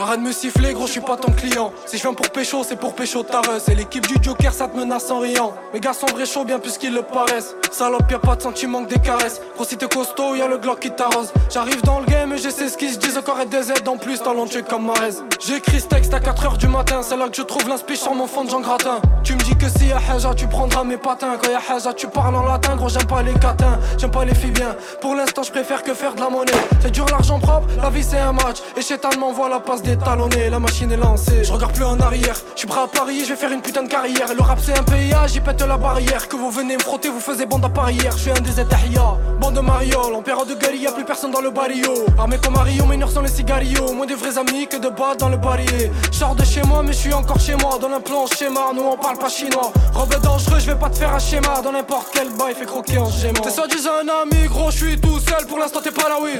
Arrête 0.00 0.20
de 0.20 0.26
me 0.26 0.30
siffler, 0.30 0.74
gros, 0.74 0.86
je 0.86 0.92
suis 0.92 1.00
pas 1.00 1.16
ton 1.16 1.32
client. 1.32 1.72
Si 1.84 1.96
je 1.96 2.02
viens 2.02 2.14
pour 2.14 2.30
pécho, 2.30 2.62
c'est 2.62 2.76
pour 2.76 2.94
pécho 2.94 3.24
ta 3.24 3.40
C'est 3.58 3.74
l'équipe 3.74 4.06
du 4.06 4.14
Joker, 4.22 4.52
ça 4.52 4.68
te 4.68 4.76
menace 4.76 5.10
en 5.10 5.18
riant. 5.18 5.52
Mes 5.74 5.80
gars 5.80 5.92
sont 5.92 6.06
vrais 6.06 6.24
chauds, 6.24 6.44
bien 6.44 6.60
plus 6.60 6.78
qu'ils 6.78 6.94
le 6.94 7.02
paraissent. 7.02 7.56
Salope, 7.72 8.08
y'a 8.08 8.20
pas 8.20 8.36
de 8.36 8.42
sentiment 8.42 8.84
que 8.84 8.94
des 8.94 9.00
caresses. 9.00 9.40
Gros, 9.56 9.64
si 9.64 9.76
t'es 9.76 9.88
costaud, 9.88 10.36
y'a 10.36 10.46
le 10.46 10.58
Glock 10.58 10.78
qui 10.78 10.92
t'arrose. 10.92 11.32
J'arrive 11.50 11.82
dans 11.82 11.98
le 11.98 12.06
game 12.06 12.32
et 12.32 12.38
je 12.38 12.48
sais 12.48 12.68
ce 12.68 12.76
qu'ils 12.76 12.92
se 12.92 12.98
disent. 12.98 13.18
Encore 13.18 13.40
et 13.40 13.46
des 13.46 13.72
aides 13.72 13.88
en 13.88 13.96
plus, 13.96 14.22
talentueux 14.22 14.62
comme 14.62 14.86
Marez. 14.86 15.16
J'écris 15.44 15.80
ce 15.80 15.86
texte 15.86 16.14
à 16.14 16.20
4h 16.20 16.58
du 16.58 16.68
matin, 16.68 17.00
c'est 17.02 17.16
là 17.16 17.28
que 17.28 17.36
je 17.36 17.42
trouve 17.42 17.68
l'inspiration 17.68 18.14
mon 18.14 18.28
fond 18.28 18.44
de 18.44 18.50
Jean 18.50 18.60
Gratin. 18.60 19.00
Tu 19.24 19.34
me 19.34 19.40
dis 19.40 19.56
que 19.56 19.68
si 19.68 19.88
y'a 19.88 19.98
Haja, 20.08 20.32
tu 20.32 20.46
prendras 20.46 20.84
mes 20.84 20.96
patins. 20.96 21.36
Quand 21.42 21.50
y'a 21.50 21.60
Haja, 21.68 21.92
tu 21.92 22.06
parles 22.06 22.36
en 22.36 22.44
latin, 22.44 22.76
gros, 22.76 22.88
j'aime 22.88 23.06
pas 23.06 23.22
les 23.22 23.34
catins. 23.34 23.80
J'aime 23.98 24.12
pas 24.12 24.24
les 24.24 24.34
filles 24.36 24.52
bien. 24.52 24.76
Pour 25.00 25.16
l'instant, 25.16 25.42
je 25.42 25.50
préfère 25.50 25.82
que 25.82 25.92
faire 25.92 26.14
de 26.14 26.20
la 26.20 26.30
monnaie. 26.30 26.52
C'est 26.80 26.92
dur 26.92 27.06
l'argent 27.10 27.40
propre, 27.40 27.66
la 27.82 27.90
vie 27.90 28.04
c'est 28.04 28.18
un 28.18 28.32
match. 28.32 28.58
Et 28.76 28.82
Chétan 28.82 29.10
m'envoie 29.18 29.48
la 29.48 29.58
passe 29.58 29.82
détalonnée. 29.88 30.50
La 30.50 30.58
machine 30.58 30.90
est 30.92 30.96
lancée, 30.96 31.42
je 31.42 31.52
regarde 31.52 31.72
plus 31.72 31.84
en 31.84 31.98
arrière. 32.00 32.36
Je 32.54 32.60
suis 32.60 32.68
prêt 32.68 32.80
à 32.80 32.86
parier, 32.86 33.24
je 33.24 33.30
vais 33.30 33.36
faire 33.36 33.52
une 33.52 33.62
putain 33.62 33.82
de 33.82 33.88
carrière. 33.88 34.28
Le 34.34 34.42
rap 34.42 34.58
c'est 34.62 34.78
un 34.78 34.82
PIA, 34.82 35.26
j'y 35.26 35.40
pète 35.40 35.62
la 35.62 35.76
barrière. 35.76 36.28
Que 36.28 36.36
vous 36.36 36.50
venez 36.50 36.76
me 36.76 36.82
frotter, 36.82 37.08
vous 37.08 37.20
faisiez 37.20 37.46
bande 37.46 37.64
à 37.64 37.68
parier. 37.68 38.08
Je 38.12 38.18
suis 38.18 38.30
un 38.30 38.40
des 38.40 38.60
étahia, 38.60 39.16
bande 39.40 39.54
de 39.54 39.60
mariole. 39.60 40.14
En 40.14 40.22
période 40.22 40.48
de 40.48 40.54
guerre, 40.54 40.74
y'a 40.74 40.92
plus 40.92 41.04
personne 41.04 41.30
dans 41.30 41.40
le 41.40 41.50
barrio. 41.50 41.92
Armé 42.18 42.36
comme 42.42 42.54
Mario, 42.54 42.84
mineurs 42.84 43.10
sont 43.10 43.22
les 43.22 43.28
cigarios. 43.28 43.92
Moins 43.94 44.06
de 44.06 44.14
vrais 44.14 44.36
amis 44.38 44.66
que 44.66 44.76
de 44.76 44.88
balles 44.88 45.16
dans 45.18 45.28
le 45.28 45.36
barillet. 45.36 45.90
Sors 46.12 46.34
de 46.34 46.44
chez 46.44 46.62
moi, 46.62 46.82
mais 46.82 46.92
je 46.92 46.98
suis 46.98 47.14
encore 47.14 47.40
chez 47.40 47.56
moi. 47.56 47.78
Dans 47.80 47.90
un 47.90 48.00
plan 48.00 48.26
schéma, 48.26 48.72
nous 48.74 48.82
on 48.82 48.96
parle 48.96 49.18
pas 49.18 49.28
chinois. 49.28 49.72
Robe 49.94 50.14
dangereux, 50.22 50.60
je 50.60 50.66
vais 50.66 50.78
pas 50.78 50.90
te 50.90 50.98
faire 50.98 51.14
un 51.14 51.18
schéma. 51.18 51.62
Dans 51.62 51.72
n'importe 51.72 52.08
quel 52.12 52.28
bail, 52.30 52.54
fait 52.54 52.66
croquer 52.66 52.98
en 52.98 53.10
gémant. 53.10 53.40
T'es 53.42 53.50
soi-disant 53.50 53.92
un 54.04 54.22
ami, 54.22 54.46
gros, 54.48 54.70
je 54.70 54.76
suis 54.76 55.00
tout 55.00 55.18
seul. 55.20 55.46
Pour 55.46 55.58
l'instant, 55.58 55.80
t'es 55.82 55.90
pas 55.90 56.08
là, 56.08 56.16
oui. 56.22 56.32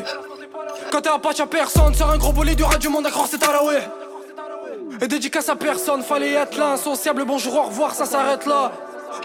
Quand 0.91 1.01
t'es 1.01 1.09
à 1.09 1.19
patch, 1.19 1.39
y'a 1.39 1.47
personne. 1.47 1.95
Sors 1.95 2.11
un 2.11 2.19
gros 2.19 2.33
bolide 2.33 2.57
du 2.57 2.65
ras 2.65 2.79
du 2.79 2.89
monde 2.89 3.07
à 3.07 3.11
croire, 3.11 3.27
c'est 3.31 3.43
à 3.43 3.53
la. 3.53 3.61
Et 5.01 5.07
dédicace 5.07 5.49
à 5.49 5.55
personne, 5.55 6.03
fallait 6.03 6.33
être 6.33 6.59
là, 6.59 6.73
insociable, 6.73 7.25
bonjour, 7.25 7.57
au 7.57 7.63
revoir, 7.63 7.95
ça 7.95 8.05
s'arrête 8.05 8.47
là. 8.47 8.73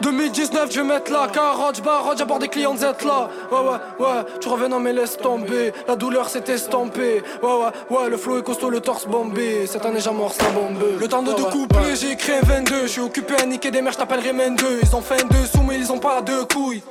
2019, 0.02 0.72
je 0.72 0.82
vais 0.82 0.88
mettre 0.88 1.12
là, 1.12 1.28
carotte, 1.32 1.82
barotte, 1.82 2.18
j'aborde 2.18 2.42
des 2.42 2.48
clients 2.48 2.76
Z 2.76 2.84
là. 3.06 3.30
Ouais, 3.52 3.58
ouais, 3.58 4.06
ouais, 4.06 4.24
tu 4.40 4.48
reviens, 4.50 4.70
non, 4.70 4.80
mais 4.80 4.94
laisse 4.94 5.18
tomber. 5.18 5.74
La 5.88 5.96
douleur 5.96 6.30
s'est 6.30 6.44
estampée. 6.48 7.24
Ouais, 7.42 7.50
ouais, 7.50 7.98
ouais, 7.98 8.10
le 8.10 8.18
flow 8.18 8.40
est 8.40 8.44
costaud, 8.44 8.70
le 8.70 8.82
torse 8.82 9.08
bombé. 9.08 9.66
Cette 9.68 9.86
année, 9.86 10.00
j'amorce 10.00 10.38
la 10.42 10.50
bombe. 10.50 10.78
Le 11.00 11.08
temps 11.08 11.24
de 11.24 11.34
deux 11.34 11.44
couplets, 11.46 11.96
j'ai 12.00 12.12
écrit 12.12 12.34
un 12.34 12.46
22. 12.46 12.84
Je 12.84 12.88
suis 12.88 13.02
occupé 13.02 13.36
à 13.42 13.46
niquer 13.46 13.72
des 13.72 13.82
mères, 13.82 13.94
j't'appellerai 13.94 14.34
men 14.34 14.56
2. 14.56 14.80
Ils 14.84 14.96
ont 14.96 15.02
fait 15.02 15.24
un 15.24 15.28
dessous, 15.28 15.64
mais 15.68 15.78
ils 15.78 15.92
ont 15.92 16.00
pas 16.00 16.22
deux 16.22 16.46
couilles. 16.46 16.84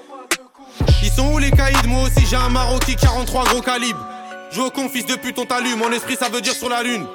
Ils 1.03 1.11
sont 1.11 1.33
où 1.33 1.39
les 1.39 1.51
caïds? 1.51 1.77
Moi 1.87 2.03
aussi, 2.03 2.27
j'ai 2.27 2.37
un 2.37 2.49
Maroki 2.49 2.97
43 2.97 3.45
gros 3.45 3.61
calibre. 3.61 4.12
Je 4.53 4.61
au 4.61 4.71
con, 4.71 4.89
fils 4.89 5.07
de 5.07 5.15
pute, 5.15 5.39
on 5.39 5.47
t'allume. 5.47 5.79
Mon 5.79 5.91
esprit, 5.93 6.17
ça 6.21 6.29
veut 6.29 6.43
dire 6.43 6.53
sur 6.53 6.69
la 6.69 6.83
lune. 6.83 7.07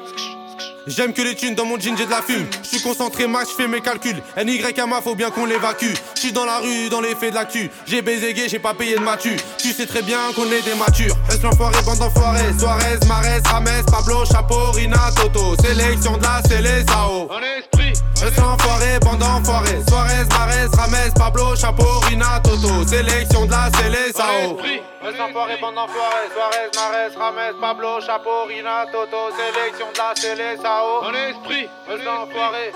J'aime 0.87 1.13
que 1.13 1.21
les 1.21 1.35
thunes 1.35 1.53
dans 1.53 1.65
mon 1.65 1.77
jean, 1.77 1.95
j'ai 1.95 2.05
de 2.05 2.09
la 2.09 2.21
fume. 2.21 2.47
Je 2.63 2.67
suis 2.69 2.81
concentré, 2.81 3.27
max, 3.27 3.51
je 3.51 3.55
fais 3.55 3.67
mes 3.67 3.81
calculs. 3.81 4.23
NYMA, 4.37 5.01
faut 5.01 5.15
bien 5.15 5.29
qu'on 5.29 5.45
l'évacue. 5.45 5.93
Je 6.15 6.19
suis 6.19 6.31
dans 6.31 6.45
la 6.45 6.59
rue, 6.59 6.89
dans 6.89 7.01
l'effet 7.01 7.29
de 7.29 7.35
l'actu. 7.35 7.69
J'ai 7.85 8.01
baisé 8.01 8.33
gay, 8.33 8.47
j'ai 8.47 8.57
pas 8.57 8.73
payé 8.73 8.95
de 8.95 9.01
matu. 9.01 9.35
Tu 9.59 9.71
sais 9.71 9.85
très 9.85 10.01
bien 10.01 10.17
qu'on 10.35 10.45
est 10.45 10.63
des 10.63 10.75
matures. 10.75 11.15
Reste 11.29 11.43
l'enfoiré, 11.43 11.75
bande 11.83 11.99
d'enfoirés? 11.99 12.53
Suarez, 12.57 12.99
Marès, 13.07 13.41
Rames, 13.45 13.83
Pablo, 13.91 14.25
Chapeau, 14.25 14.71
Rina, 14.71 15.11
Toto. 15.15 15.55
Sélection 15.61 16.17
de 16.17 16.23
la. 16.23 16.37
En 16.39 17.39
esprit. 17.59 17.93
Reste 18.19 18.37
l'enfoiré, 18.37 18.99
bande 18.99 19.19
d'enfoirés. 19.19 19.83
Suarez, 19.87 20.25
Marès, 20.31 20.69
Rames, 20.75 21.13
Pablo, 21.15 21.55
Chapeau, 21.55 21.99
Rina, 22.09 22.39
Toto. 22.43 22.85
Sélection 22.87 23.45
de 23.45 23.51
la 23.51 23.69
Célésao. 23.77 24.57
Reste 25.03 25.17
l'enfoiré, 25.19 25.57
bande 25.61 25.75
d'enfoirés. 25.75 26.29
Suarez, 26.33 26.69
Marès, 26.75 27.15
Rames, 27.15 27.55
Pablo, 27.61 28.01
Chapeau, 28.01 28.45
Rina, 28.47 28.85
Toto. 28.91 29.29
Sélection 29.37 29.87
de 29.93 29.97
la 29.97 30.15
Célésao. 30.15 31.03
En 31.03 31.13
esprit, 31.13 31.69
reste 31.87 32.03
l'enfoiré. 32.03 32.71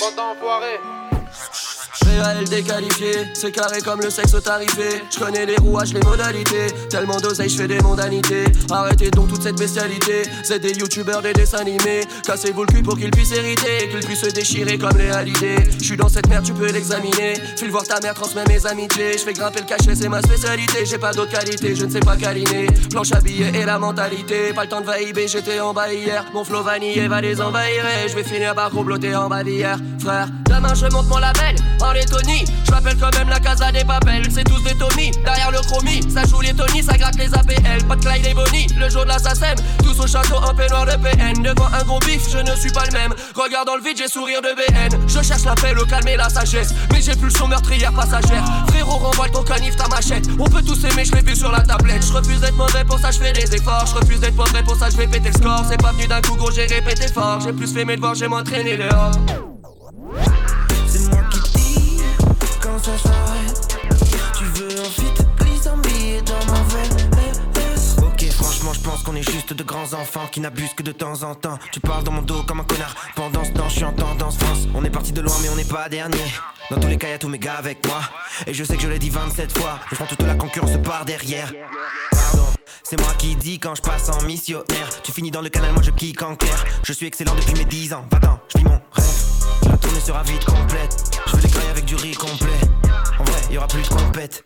Bande 0.00 0.14
d'enfoirés. 0.16 0.80
C'est 3.34 3.52
carré 3.52 3.80
comme 3.80 4.00
le 4.00 4.10
sexe 4.10 4.34
tarifé. 4.42 5.02
Je 5.10 5.18
connais 5.18 5.46
les 5.46 5.56
rouages, 5.56 5.92
les 5.92 6.00
modalités. 6.00 6.66
Tellement 6.88 7.18
d'oseille, 7.18 7.48
je 7.48 7.56
fais 7.56 7.68
des 7.68 7.80
mondanités. 7.80 8.44
Arrêtez 8.70 9.10
donc 9.10 9.28
toute 9.28 9.42
cette 9.42 9.58
bestialité. 9.58 10.22
C'est 10.42 10.58
des 10.58 10.72
youtubeurs, 10.72 11.22
des 11.22 11.32
dessins 11.32 11.58
animés. 11.58 12.02
Cassez-vous 12.24 12.62
le 12.62 12.66
cul 12.66 12.82
pour 12.82 12.96
qu'ils 12.96 13.10
puissent 13.10 13.32
hériter. 13.32 13.88
Qu'ils 13.90 14.06
puissent 14.06 14.22
se 14.22 14.30
déchirer 14.30 14.78
comme 14.78 14.96
les 14.96 15.10
halidés. 15.10 15.68
Je 15.78 15.84
suis 15.84 15.96
dans 15.96 16.08
cette 16.08 16.28
merde, 16.28 16.44
tu 16.44 16.52
peux 16.52 16.70
l'examiner. 16.70 17.34
File 17.56 17.70
voir 17.70 17.84
ta 17.84 18.00
mère, 18.00 18.14
transmets 18.14 18.44
mes 18.48 18.66
amitiés. 18.66 19.12
Je 19.12 19.24
fais 19.24 19.32
grimper 19.32 19.60
le 19.60 19.66
cachet, 19.66 19.94
c'est 19.94 20.08
ma 20.08 20.22
spécialité. 20.22 20.86
J'ai 20.86 20.98
pas 20.98 21.12
d'autre 21.12 21.32
qualité, 21.32 21.74
je 21.76 21.84
ne 21.84 21.90
sais 21.90 22.00
pas 22.00 22.16
câliner. 22.16 22.66
Planche 22.90 23.12
habillée 23.12 23.52
et 23.54 23.64
la 23.64 23.78
mentalité. 23.78 24.52
Pas 24.54 24.62
le 24.62 24.68
temps 24.68 24.80
de 24.80 24.86
vaïber, 24.86 25.28
j'étais 25.28 25.60
en 25.60 25.74
bas 25.74 25.92
hier. 25.92 26.24
Mon 26.32 26.44
flow 26.44 26.62
vanillé 26.62 27.08
va 27.08 27.20
les 27.20 27.40
envahir. 27.40 27.84
Et 28.04 28.08
je 28.08 28.14
vais 28.14 28.24
finir 28.24 28.54
par 28.54 28.70
comploter 28.70 29.14
en 29.14 29.28
bas 29.28 29.44
d'hier. 29.44 29.78
Frère, 30.00 30.28
demain 30.46 30.74
je 30.74 30.86
monte 30.86 31.08
mon 31.08 31.18
label. 31.18 31.56
Tony. 32.06 32.44
Je 32.64 32.70
m'appelle 32.70 32.96
quand 32.98 33.14
même 33.16 33.28
la 33.28 33.40
casa 33.40 33.70
des 33.72 33.84
papels. 33.84 34.24
C'est 34.30 34.44
tous 34.44 34.62
des 34.62 34.74
Tommy. 34.74 35.10
Derrière 35.24 35.50
le 35.50 35.60
chromie, 35.60 36.00
ça 36.10 36.24
joue 36.24 36.40
les 36.40 36.54
Tony, 36.54 36.82
ça 36.82 36.96
gratte 36.96 37.16
les 37.16 37.32
APL. 37.34 37.84
Pas 37.88 37.96
de 37.96 38.04
Clyde 38.04 38.26
et 38.26 38.34
Bonnie. 38.34 38.66
Le 38.78 38.88
jour 38.88 39.04
de 39.04 39.08
la 39.08 39.18
SACEM, 39.18 39.56
tous 39.82 39.98
au 40.00 40.06
château 40.06 40.36
en 40.36 40.54
peignoir 40.54 40.86
de 40.86 40.92
PN. 40.92 41.42
Devant 41.42 41.66
un 41.66 41.82
gros 41.84 41.98
bif, 42.00 42.22
je 42.30 42.38
ne 42.38 42.56
suis 42.56 42.72
pas 42.72 42.84
le 42.86 42.92
même. 42.92 43.14
Regarde 43.34 43.66
dans 43.66 43.76
le 43.76 43.82
vide, 43.82 43.96
j'ai 43.98 44.08
sourire 44.08 44.40
de 44.42 44.48
BN. 44.54 44.98
Je 45.06 45.22
cherche 45.22 45.44
la 45.44 45.54
paix, 45.54 45.74
le 45.74 45.84
calme 45.84 46.08
et 46.08 46.16
la 46.16 46.28
sagesse. 46.28 46.74
Mais 46.92 47.00
j'ai 47.00 47.16
plus 47.16 47.30
son 47.30 47.48
meurtrière 47.48 47.92
passagère. 47.92 48.44
Frérot, 48.68 48.98
renvoie 48.98 49.28
ton 49.28 49.42
canif, 49.42 49.76
ta 49.76 49.88
machette. 49.88 50.26
On 50.38 50.48
peut 50.48 50.62
tous 50.62 50.84
aimer, 50.84 51.04
je 51.04 51.12
l'ai 51.12 51.22
vu 51.22 51.36
sur 51.36 51.50
la 51.50 51.60
tablette. 51.60 52.04
Je 52.06 52.12
refuse 52.12 52.40
d'être 52.40 52.56
mauvais, 52.56 52.84
pour 52.84 52.98
ça 52.98 53.10
je 53.10 53.18
fais 53.18 53.32
des 53.32 53.54
efforts. 53.54 53.86
Je 53.86 53.94
refuse 53.94 54.20
d'être 54.20 54.36
mauvais, 54.36 54.62
pour 54.62 54.76
ça 54.76 54.90
je 54.90 54.96
vais 54.96 55.06
péter 55.06 55.28
le 55.28 55.34
score. 55.34 55.64
C'est 55.68 55.80
pas 55.80 55.92
venu 55.92 56.06
d'un 56.06 56.20
coup, 56.20 56.36
gros, 56.36 56.50
j'ai 56.50 56.66
répété 56.66 57.08
fort. 57.08 57.40
J'ai 57.40 57.52
plus 57.52 57.72
fait 57.72 57.84
mes 57.84 57.96
devoirs, 57.96 58.14
j'ai 58.14 58.28
m'entraîné 58.28 58.76
dehors. 58.76 59.12
Ça 62.86 62.96
s'arrête. 62.98 63.78
Tu 64.38 64.44
veux 64.44 64.80
un 64.80 64.84
fit, 64.84 65.24
glisse 65.38 65.66
un 65.66 65.76
dans 65.76 66.52
ma 66.52 66.62
veine. 66.68 67.10
Ok, 67.98 68.30
franchement, 68.30 68.72
je 68.72 68.80
pense 68.80 69.02
qu'on 69.02 69.16
est 69.16 69.28
juste 69.28 69.52
de 69.52 69.64
grands 69.64 69.92
enfants 69.94 70.28
qui 70.30 70.38
n'abusent 70.40 70.74
que 70.74 70.84
de 70.84 70.92
temps 70.92 71.24
en 71.24 71.34
temps. 71.34 71.58
Tu 71.72 71.80
parles 71.80 72.04
dans 72.04 72.12
mon 72.12 72.22
dos 72.22 72.44
comme 72.44 72.60
un 72.60 72.64
connard. 72.64 72.94
Pendant 73.16 73.44
ce 73.44 73.50
temps, 73.50 73.68
je 73.68 73.74
suis 73.76 73.84
en 73.84 73.92
tendance 73.92 74.36
France. 74.36 74.68
On 74.74 74.84
est 74.84 74.90
parti 74.90 75.12
de 75.12 75.20
loin, 75.20 75.34
mais 75.42 75.48
on 75.48 75.56
n'est 75.56 75.64
pas 75.64 75.88
dernier. 75.88 76.24
Dans 76.70 76.78
tous 76.78 76.86
les 76.86 76.96
cas, 76.96 77.08
y'a 77.08 77.18
tous 77.18 77.28
mes 77.28 77.40
gars 77.40 77.56
avec 77.56 77.84
moi. 77.88 78.00
Et 78.46 78.54
je 78.54 78.62
sais 78.62 78.76
que 78.76 78.82
je 78.82 78.88
l'ai 78.88 79.00
dit 79.00 79.10
27 79.10 79.58
fois. 79.58 79.80
Je 79.90 79.96
prends 79.96 80.06
toute 80.06 80.22
la 80.22 80.36
concurrence 80.36 80.78
par 80.84 81.04
derrière. 81.04 81.52
Pardon. 82.12 82.46
C'est 82.84 83.00
moi 83.00 83.12
qui 83.18 83.34
dis 83.34 83.58
quand 83.58 83.74
je 83.74 83.82
passe 83.82 84.08
en 84.10 84.22
missionnaire. 84.22 85.02
Tu 85.02 85.10
finis 85.10 85.32
dans 85.32 85.42
le 85.42 85.48
canal, 85.48 85.72
moi 85.72 85.82
je 85.82 85.90
kick 85.90 86.22
en 86.22 86.36
clair. 86.36 86.64
Je 86.84 86.92
suis 86.92 87.06
excellent 87.06 87.34
depuis 87.34 87.54
mes 87.54 87.64
10 87.64 87.94
ans. 87.94 88.04
Va-t'en, 88.12 88.38
je 88.54 88.58
vis 88.58 88.64
mon 88.64 88.80
rêve. 88.92 89.70
La 89.70 89.76
tournée 89.76 90.00
sera 90.00 90.22
vite 90.22 90.44
complète. 90.44 91.15
Je 91.26 91.36
veux 91.36 91.42
des 91.42 91.48
grailles 91.48 91.68
avec 91.70 91.84
du 91.84 91.94
riz 91.96 92.14
complet. 92.14 92.60
En 93.18 93.24
vrai, 93.24 93.40
y 93.50 93.58
aura 93.58 93.66
plus 93.66 93.82
de 93.82 93.88
compète. 93.88 94.44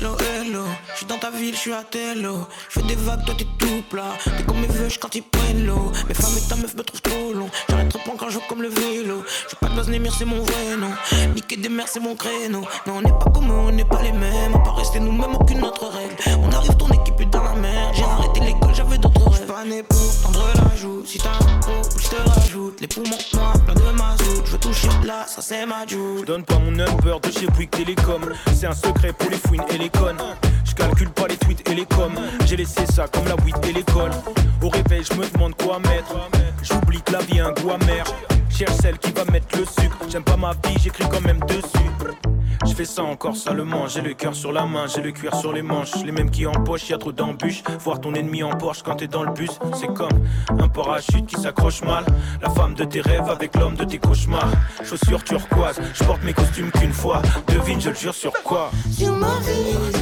Hello, 0.00 0.16
hello, 0.18 0.64
je 0.90 0.96
suis 0.96 1.06
dans 1.06 1.18
ta 1.18 1.30
ville, 1.30 1.54
je 1.54 1.60
suis 1.60 1.72
à 1.72 1.84
Tello. 1.84 2.48
Je 2.68 2.80
fais 2.80 2.86
des 2.88 2.96
vagues, 2.96 3.24
toi 3.24 3.36
t'es 3.38 3.46
tout 3.56 3.82
plat. 3.88 4.14
T'es 4.24 4.42
comme 4.42 4.60
mes 4.60 4.66
veuches 4.66 4.98
quand 4.98 5.14
ils 5.14 5.22
prennent 5.22 5.64
l'eau. 5.64 5.92
Mes 6.08 6.14
femmes 6.14 6.36
et 6.36 6.48
ta 6.48 6.56
meuf 6.56 6.74
me 6.74 6.82
trouvent 6.82 7.02
trop 7.02 7.32
long. 7.32 7.48
J'arrête 7.68 7.88
trop 7.88 8.00
quand 8.18 8.26
je 8.28 8.32
joue 8.32 8.42
comme 8.48 8.62
le 8.62 8.68
vélo. 8.68 9.22
Je 9.48 9.54
pas 9.54 9.68
de 9.68 9.76
base 9.76 9.88
Némir, 9.88 10.12
c'est 10.12 10.24
mon 10.24 10.42
vrai 10.42 10.76
nom. 10.76 10.90
Niquer 11.36 11.56
des 11.56 11.68
mers, 11.68 11.86
c'est 11.86 12.00
mon 12.00 12.16
créneau. 12.16 12.62
Non, 12.88 12.94
on 12.96 13.02
n'est 13.02 13.12
pas 13.12 13.30
comme 13.32 13.48
eux, 13.48 13.68
on 13.68 13.70
n'est 13.70 13.84
pas 13.84 14.02
les 14.02 14.10
mêmes. 14.10 14.54
On 14.54 14.58
peut 14.58 14.70
rester 14.70 14.98
nous-mêmes, 14.98 15.36
aucune 15.36 15.62
autre 15.62 15.86
règle. 15.86 16.16
On 16.40 16.50
arrive, 16.50 16.76
ton 16.76 16.88
équipe 16.88 17.30
dans 17.30 17.44
la 17.44 17.54
mer. 17.54 17.92
J'ai 17.94 18.02
arrêté 18.02 18.40
l'école, 18.40 18.74
j'avais 18.74 18.98
d'autres 18.98 19.30
rêves. 19.30 19.51
Pour 19.62 20.22
tendre 20.22 20.44
la 20.56 20.76
joue. 20.76 21.04
Si 21.06 21.18
t'as 21.18 21.28
un 21.28 21.58
pot, 21.60 21.88
je 21.96 22.08
te 22.08 22.28
rajoute. 22.28 22.80
Les 22.80 22.88
poumons 22.88 23.10
noirs, 23.32 23.52
plein 23.64 23.74
de 23.74 23.96
mazout. 23.96 24.42
Je 24.44 24.50
veux 24.50 24.58
toucher 24.58 24.88
là, 25.04 25.24
ça 25.28 25.40
c'est 25.40 25.64
ma 25.66 25.86
joue. 25.86 26.18
Je 26.18 26.24
donne 26.24 26.42
pas 26.42 26.58
mon 26.58 26.72
number 26.72 27.20
de 27.20 27.30
chez 27.30 27.46
Bouygues 27.46 27.70
Télécom. 27.70 28.22
C'est 28.52 28.66
un 28.66 28.74
secret 28.74 29.12
pour 29.12 29.30
les 29.30 29.36
fouines 29.36 29.62
et 29.72 29.78
les 29.78 29.88
connes. 29.88 30.18
Je 30.64 30.74
calcule 30.74 31.10
pas 31.10 31.28
les 31.28 31.36
tweets 31.36 31.70
et 31.70 31.74
les 31.76 31.86
coms. 31.86 32.20
J'ai 32.44 32.56
laissé 32.56 32.86
ça 32.86 33.06
comme 33.06 33.26
la 33.26 33.36
weed 33.36 33.54
et 33.68 33.72
l'école. 33.72 34.10
Au 34.60 34.68
réveil, 34.68 35.04
je 35.08 35.14
me 35.14 35.30
demande 35.32 35.54
quoi 35.62 35.78
mettre. 35.78 36.28
J'oublie 36.64 37.00
que 37.00 37.12
la 37.12 37.20
vie 37.20 37.38
a 37.38 37.46
un 37.46 37.52
goût 37.52 37.70
amer. 37.70 38.04
Cherche 38.50 38.74
celle 38.82 38.98
qui 38.98 39.12
va 39.12 39.24
mettre 39.26 39.56
le 39.56 39.64
sucre. 39.64 39.96
J'aime 40.08 40.24
pas 40.24 40.36
ma 40.36 40.54
vie, 40.54 40.76
j'écris 40.82 41.04
quand 41.08 41.20
même 41.20 41.38
dessus. 41.46 42.31
Je 42.72 42.76
fais 42.78 42.84
ça 42.86 43.02
encore 43.02 43.36
salement, 43.36 43.86
j'ai 43.86 44.00
le 44.00 44.14
cœur 44.14 44.34
sur 44.34 44.50
la 44.50 44.64
main, 44.64 44.86
j'ai 44.86 45.02
le 45.02 45.12
cuir 45.12 45.34
sur 45.36 45.52
les 45.52 45.60
manches, 45.60 45.90
les 46.06 46.10
mêmes 46.10 46.30
qui 46.30 46.46
empochent, 46.46 46.88
y 46.88 46.94
a 46.94 46.96
trop 46.96 47.12
d'embûches. 47.12 47.62
Voir 47.80 48.00
ton 48.00 48.14
ennemi 48.14 48.42
en 48.42 48.56
Porsche 48.56 48.82
quand 48.82 48.94
t'es 48.94 49.08
dans 49.08 49.24
le 49.24 49.32
bus, 49.34 49.50
c'est 49.74 49.92
comme 49.92 50.24
un 50.58 50.68
parachute 50.68 51.26
qui 51.26 51.38
s'accroche 51.38 51.82
mal. 51.82 52.06
La 52.40 52.48
femme 52.48 52.72
de 52.72 52.84
tes 52.84 53.02
rêves 53.02 53.28
avec 53.28 53.54
l'homme 53.56 53.74
de 53.74 53.84
tes 53.84 53.98
cauchemars. 53.98 54.50
Chaussures 54.82 55.22
turquoises, 55.22 55.82
je 55.92 56.02
porte 56.02 56.24
mes 56.24 56.32
costumes 56.32 56.70
qu'une 56.70 56.94
fois. 56.94 57.20
Devine, 57.48 57.78
je 57.78 57.90
le 57.90 57.94
jure 57.94 58.14
sur 58.14 58.32
quoi? 58.42 58.70
Sur 58.90 59.14
ma 59.16 59.38
vie, 59.40 59.92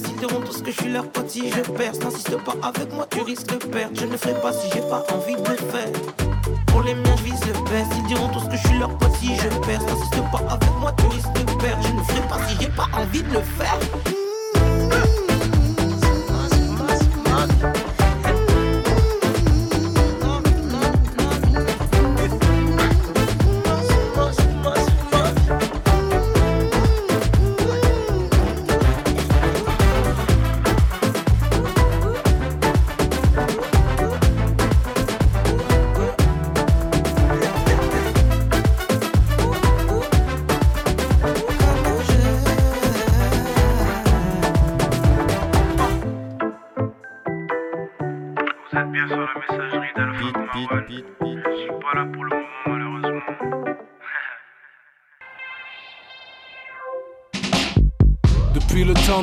Ils 0.00 0.16
diront 0.16 0.40
tous 0.40 0.62
que 0.62 0.70
je 0.70 0.80
suis 0.80 0.90
leur 0.90 1.06
pote 1.10 1.30
je 1.34 1.72
perce. 1.72 1.98
N'insiste 2.00 2.36
pas 2.44 2.54
avec 2.62 2.90
moi, 2.94 3.06
tu 3.10 3.20
risques 3.20 3.46
de 3.46 3.56
perdre. 3.56 3.94
Je 3.94 4.06
ne 4.06 4.16
ferai 4.16 4.40
pas 4.40 4.52
si 4.52 4.70
j'ai 4.72 4.80
pas 4.80 5.04
envie 5.12 5.34
de 5.34 5.50
le 5.50 5.56
faire. 5.56 5.92
Pour 6.68 6.82
les 6.82 6.94
miens, 6.94 7.14
je 7.18 7.24
vise 7.24 7.40
le 7.46 7.52
best. 7.70 7.92
Ils 7.98 8.06
diront 8.06 8.28
tous 8.28 8.48
que 8.48 8.56
je 8.56 8.68
suis 8.68 8.78
leur 8.78 8.96
pote 8.96 9.12
je 9.22 9.48
perce. 9.66 9.84
N'insiste 9.84 10.30
pas 10.32 10.54
avec 10.54 10.70
moi, 10.80 10.94
tu 10.96 11.06
risques 11.08 11.32
de 11.32 11.62
perdre. 11.62 11.82
Je 11.82 11.92
ne 11.92 12.02
ferai 12.04 12.28
pas 12.28 12.48
si 12.48 12.56
j'ai 12.58 12.68
pas 12.68 12.88
envie 12.94 13.22
de 13.22 13.34
le 13.34 13.40
faire. 13.40 14.21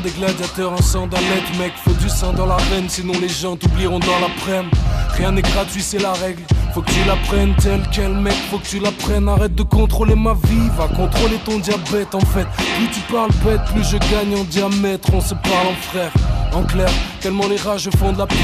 Des 0.03 0.11
gladiateurs 0.11 0.71
en 0.71 0.81
sandalettes, 0.81 1.57
mec, 1.59 1.73
faut 1.83 1.91
du 1.91 2.07
sang 2.07 2.31
dans 2.31 2.45
la 2.45 2.55
veine, 2.55 2.87
sinon 2.87 3.11
les 3.19 3.27
gens 3.27 3.57
t'oublieront 3.57 3.99
dans 3.99 4.19
l'après-midi. 4.21 4.71
Rien 5.17 5.33
n'est 5.33 5.41
gratuit, 5.41 5.81
c'est 5.81 5.99
la 5.99 6.13
règle. 6.13 6.41
Faut 6.73 6.81
que 6.81 6.89
tu 6.91 7.03
l'apprennes 7.05 7.53
tel 7.61 7.81
quel 7.91 8.13
mec, 8.13 8.35
faut 8.49 8.59
que 8.59 8.65
tu 8.65 8.79
l'apprennes. 8.79 9.27
Arrête 9.27 9.55
de 9.55 9.63
contrôler 9.63 10.15
ma 10.15 10.35
vie, 10.35 10.69
va 10.77 10.87
contrôler 10.87 11.37
ton 11.43 11.59
diabète 11.59 12.15
en 12.15 12.21
fait. 12.21 12.47
Plus 12.77 12.87
tu 12.93 13.01
parles 13.11 13.31
bête, 13.43 13.59
plus 13.73 13.83
je 13.83 13.97
gagne 13.97 14.39
en 14.39 14.45
diamètre. 14.45 15.09
On 15.13 15.19
se 15.19 15.33
parle 15.33 15.67
en 15.67 15.89
frère. 15.89 16.11
En 16.53 16.63
clair, 16.63 16.89
tellement 17.19 17.47
les 17.49 17.57
rages 17.57 17.89
font 17.97 18.13
de 18.13 18.19
la 18.19 18.27
pub. 18.27 18.37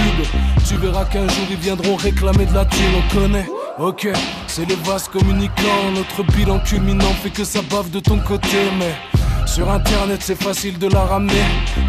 Tu 0.67 0.75
verras 0.75 1.05
qu'un 1.05 1.27
jour 1.29 1.45
ils 1.49 1.57
viendront 1.57 1.95
réclamer 1.95 2.45
de 2.47 2.53
la 2.53 2.65
thune, 2.65 2.95
on 2.97 3.15
connaît. 3.15 3.47
Ok, 3.79 4.09
c'est 4.47 4.67
les 4.67 4.75
vases 4.83 5.07
communicants. 5.07 5.91
Notre 5.95 6.29
bilan 6.33 6.59
culminant 6.59 7.13
fait 7.23 7.29
que 7.29 7.45
ça 7.45 7.61
bave 7.61 7.91
de 7.91 8.01
ton 8.01 8.19
côté, 8.19 8.57
mais. 8.77 9.14
Sur 9.45 9.71
internet 9.71 10.21
c'est 10.21 10.41
facile 10.41 10.77
de 10.79 10.87
la 10.87 11.05
ramener. 11.05 11.33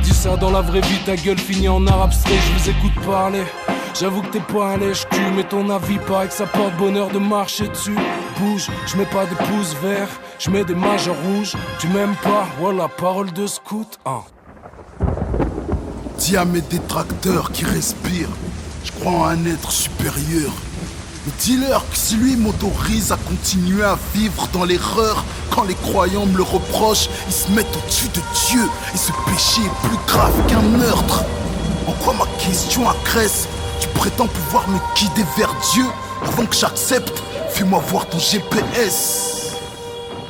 Dis 0.03 0.15
ça 0.15 0.37
dans 0.37 0.51
la 0.51 0.61
vraie 0.61 0.81
vie, 0.83 0.99
ta 1.05 1.17
gueule 1.17 1.39
finit 1.39 1.69
en 1.69 1.87
arabe 1.87 2.11
abstrait, 2.11 2.35
je 2.35 2.53
vous 2.53 2.71
écoute 2.71 3.05
parler. 3.05 3.45
J'avoue 3.99 4.23
que 4.23 4.29
t'es 4.29 4.41
pas 4.41 4.75
un 4.75 4.77
lèche-cul, 4.77 5.33
mais 5.35 5.45
ton 5.45 5.71
avis 5.71 5.99
paraît 6.07 6.29
que 6.29 6.35
ça 6.35 6.47
porte 6.47 6.77
bonheur 6.77 7.09
de 7.09 7.19
marcher 7.19 7.67
dessus. 7.69 7.97
Bouge, 8.39 8.69
je 8.87 8.97
mets 8.97 9.07
pas 9.07 9.25
de 9.25 9.35
pouces 9.35 9.75
verts, 9.83 10.21
je 10.39 10.51
mets 10.51 10.65
des 10.65 10.75
majeurs 10.75 11.17
rouges 11.25 11.55
Tu 11.79 11.89
m'aimes 11.89 12.17
pas, 12.23 12.47
voilà, 12.61 12.89
parole 12.89 13.33
de 13.33 13.47
scout 13.47 13.99
hein. 14.05 14.23
Dis 16.19 16.37
à 16.37 16.45
mes 16.45 16.61
détracteurs 16.61 17.51
qui 17.53 17.65
respirent, 17.65 18.37
je 18.85 18.93
crois 18.93 19.13
en 19.13 19.25
un 19.25 19.47
être 19.47 19.71
supérieur. 19.71 20.53
Dis-leur 21.40 21.88
que 21.90 21.97
si 21.97 22.16
lui 22.16 22.37
m'autorise 22.37 23.11
à 23.11 23.16
continuer 23.16 23.83
à 23.83 23.99
vivre 24.14 24.49
dans 24.52 24.64
l'erreur, 24.64 25.25
quand 25.50 25.64
les 25.64 25.75
croyants 25.75 26.26
me 26.26 26.37
le 26.37 26.42
reprochent, 26.42 27.09
ils 27.26 27.33
se 27.33 27.50
mettent 27.50 27.76
au-dessus 27.76 28.09
de 28.09 28.21
Dieu. 28.49 28.62
Et 28.95 28.97
ce 28.97 29.12
péché 29.30 29.62
est 29.62 29.88
plus 29.88 29.99
grave 30.06 30.47
qu'un 30.47 30.62
meurtre. 30.62 31.25
En 31.87 31.92
quoi 32.04 32.14
ma 32.14 32.26
question 32.38 32.88
agresse? 32.88 33.49
Tu 33.80 33.88
prétends 33.88 34.28
pouvoir 34.28 34.68
me 34.68 34.78
guider 34.97 35.25
vers 35.37 35.54
Dieu 35.73 35.85
Avant 36.23 36.47
que 36.47 36.54
j'accepte, 36.54 37.23
fais-moi 37.50 37.83
voir 37.88 38.09
ton 38.09 38.18
GPS. 38.18 39.56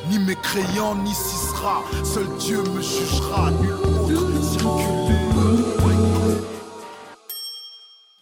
Ni 0.08 0.18
mes 0.18 0.36
crayons, 0.36 0.94
ni 1.02 1.12
Sisra, 1.12 1.82
seul 2.04 2.26
Dieu 2.38 2.62
me 2.62 2.80
jugera, 2.80 3.50
nul 3.50 3.74
autre. 3.74 4.36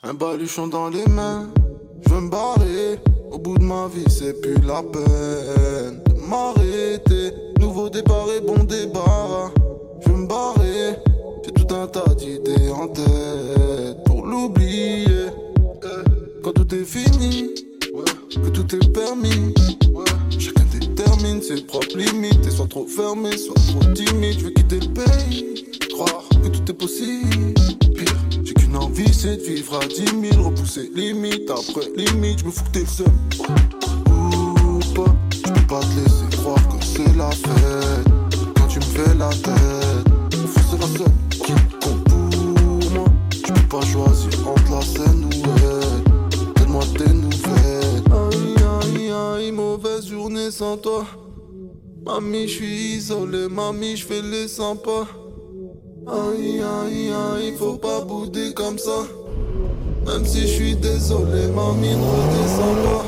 Un 0.03 0.13
baluchon 0.13 0.67
dans 0.67 0.89
les 0.89 1.07
mains, 1.07 1.49
veux 2.15 2.21
me 2.21 2.31
barrer. 2.31 2.99
Au 3.31 3.39
bout 3.39 3.59
de 3.59 3.65
ma 3.65 3.89
vie, 3.89 4.05
c'est 4.09 4.41
plus 4.41 4.61
la 4.67 4.83
peine 4.83 6.03
de 6.07 6.29
m'arrêter. 6.29 7.35
Nouveau 7.59 7.89
départ 7.89 8.27
et 8.37 8.41
bon 8.41 8.63
débarras. 8.65 9.51
Je 10.01 10.11
veux 10.11 10.17
me 10.17 10.27
barrer. 10.27 10.97
J'ai 11.45 11.53
tout 11.53 11.75
un 11.75 11.87
tas 11.87 12.15
d'idées 12.15 12.71
en 12.71 12.89
tête 12.89 14.05
pour 14.07 14.27
l'oublier. 14.27 15.27
Eh, 15.83 16.43
Quand 16.43 16.53
tout 16.53 16.75
est 16.75 16.85
fini, 16.85 17.55
que 18.31 18.49
tout 18.51 18.75
est 18.77 18.93
permis, 18.93 19.55
chacun 20.39 20.65
détermine 20.73 21.43
ses 21.43 21.63
propres 21.63 21.97
limites. 21.97 22.47
Et 22.47 22.51
soit 22.51 22.69
trop 22.69 22.87
fermé, 22.87 23.37
soit 23.37 23.55
trop 23.55 23.93
timide. 23.93 24.39
Je 24.39 24.45
veux 24.45 24.51
quitter 24.51 24.81
le 24.81 24.93
pays, 24.93 25.65
croire 25.93 26.25
que 26.43 26.49
tout 26.49 26.71
est 26.71 26.75
possible. 26.75 27.54
Envie, 28.95 29.13
c'est 29.13 29.39
de 29.39 29.43
vivre 29.43 29.81
à 29.81 29.87
10 29.87 30.05
000. 30.31 30.45
Repousser 30.45 30.89
limite 30.95 31.51
après 31.51 31.91
limite. 31.97 32.39
Je 32.39 32.45
me 32.45 32.51
fous 32.53 32.63
que 32.63 32.71
t'es 32.71 32.81
le 32.81 32.87
seul. 32.87 33.07
Ou 34.07 34.79
pas, 34.95 35.13
je 35.33 35.53
peux 35.53 35.67
pas 35.67 35.81
te 35.81 35.99
laisser 35.99 36.37
croire 36.37 36.69
que 36.69 36.85
c'est 36.85 37.17
la 37.17 37.29
fête. 37.33 38.07
Quand 38.55 38.69
tu 38.69 38.79
me 38.79 38.85
fais 38.85 39.15
la 39.15 39.31
tête, 39.31 40.07
c'est 40.31 40.79
la 40.79 40.87
seule 40.87 41.07
qui 41.29 41.53
compte 41.81 42.05
pour 42.05 42.93
moi. 42.93 43.09
Je 43.33 43.53
peux 43.53 43.69
pas 43.69 43.81
choisir 43.85 44.49
entre 44.49 44.71
la 44.71 44.81
scène 44.83 45.25
ou 45.25 45.43
elle. 45.59 46.55
Donne-moi 46.55 46.85
tes 46.97 47.13
nouvelles. 47.13 48.05
Aïe, 48.13 48.55
aïe, 48.81 49.11
aïe, 49.11 49.51
mauvaise 49.51 50.07
journée 50.07 50.53
sans 50.53 50.77
toi. 50.77 51.05
Mamie, 52.07 52.47
je 52.47 52.53
suis 52.53 52.95
isolé, 52.95 53.49
mamie, 53.49 53.97
je 53.97 54.07
fais 54.07 54.23
les 54.23 54.47
sympas. 54.47 55.09
Aïe, 56.07 56.61
aïe, 56.61 57.11
aïe, 57.11 57.55
faut 57.59 57.79
pas 57.79 58.03
bouder 58.03 58.53
comme 58.53 58.79
ça. 58.79 59.07
Même 60.07 60.27
si 60.27 60.43
je 60.43 60.47
suis 60.47 60.77
désolé, 60.77 61.47
mamie, 61.47 61.97
ne 61.97 62.03
redescends 62.03 62.77
pas. 62.85 63.05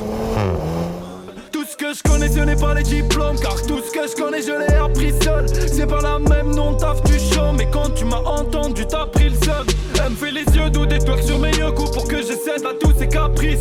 Tout 1.52 1.64
ce 1.64 1.76
que 1.76 1.92
je 1.92 2.02
connais 2.02 2.30
ce 2.30 2.40
n'est 2.40 2.56
pas 2.56 2.72
les 2.74 2.82
diplômes 2.82 3.36
Car 3.38 3.60
tout 3.66 3.80
ce 3.86 3.90
que 3.92 4.08
je 4.08 4.14
connais 4.14 4.40
je 4.40 4.52
l'ai 4.52 4.74
appris 4.76 5.12
seul 5.22 5.46
C'est 5.48 5.86
pas 5.86 6.00
la 6.00 6.18
même 6.18 6.54
non 6.54 6.74
taf 6.74 7.02
du 7.04 7.18
show 7.18 7.52
Mais 7.56 7.68
quand 7.70 7.90
tu 7.94 8.04
m'as 8.04 8.18
entendu 8.18 8.86
t'as 8.86 9.06
pris 9.06 9.30
le 9.30 9.36
seul 9.36 9.64
Elle 10.02 10.10
me 10.10 10.16
fait 10.16 10.30
les 10.30 10.44
yeux 10.44 10.70
doux 10.70 10.86
des 10.86 10.98
twerks 10.98 11.24
sur 11.24 11.38
mes 11.38 11.50
yeux 11.54 11.72
coups 11.72 11.90
Pour 11.92 12.06
que 12.06 12.18
je 12.18 12.32
cède 12.32 12.64
à 12.66 12.74
tous 12.78 12.92
ces 12.98 13.08
caprices 13.08 13.60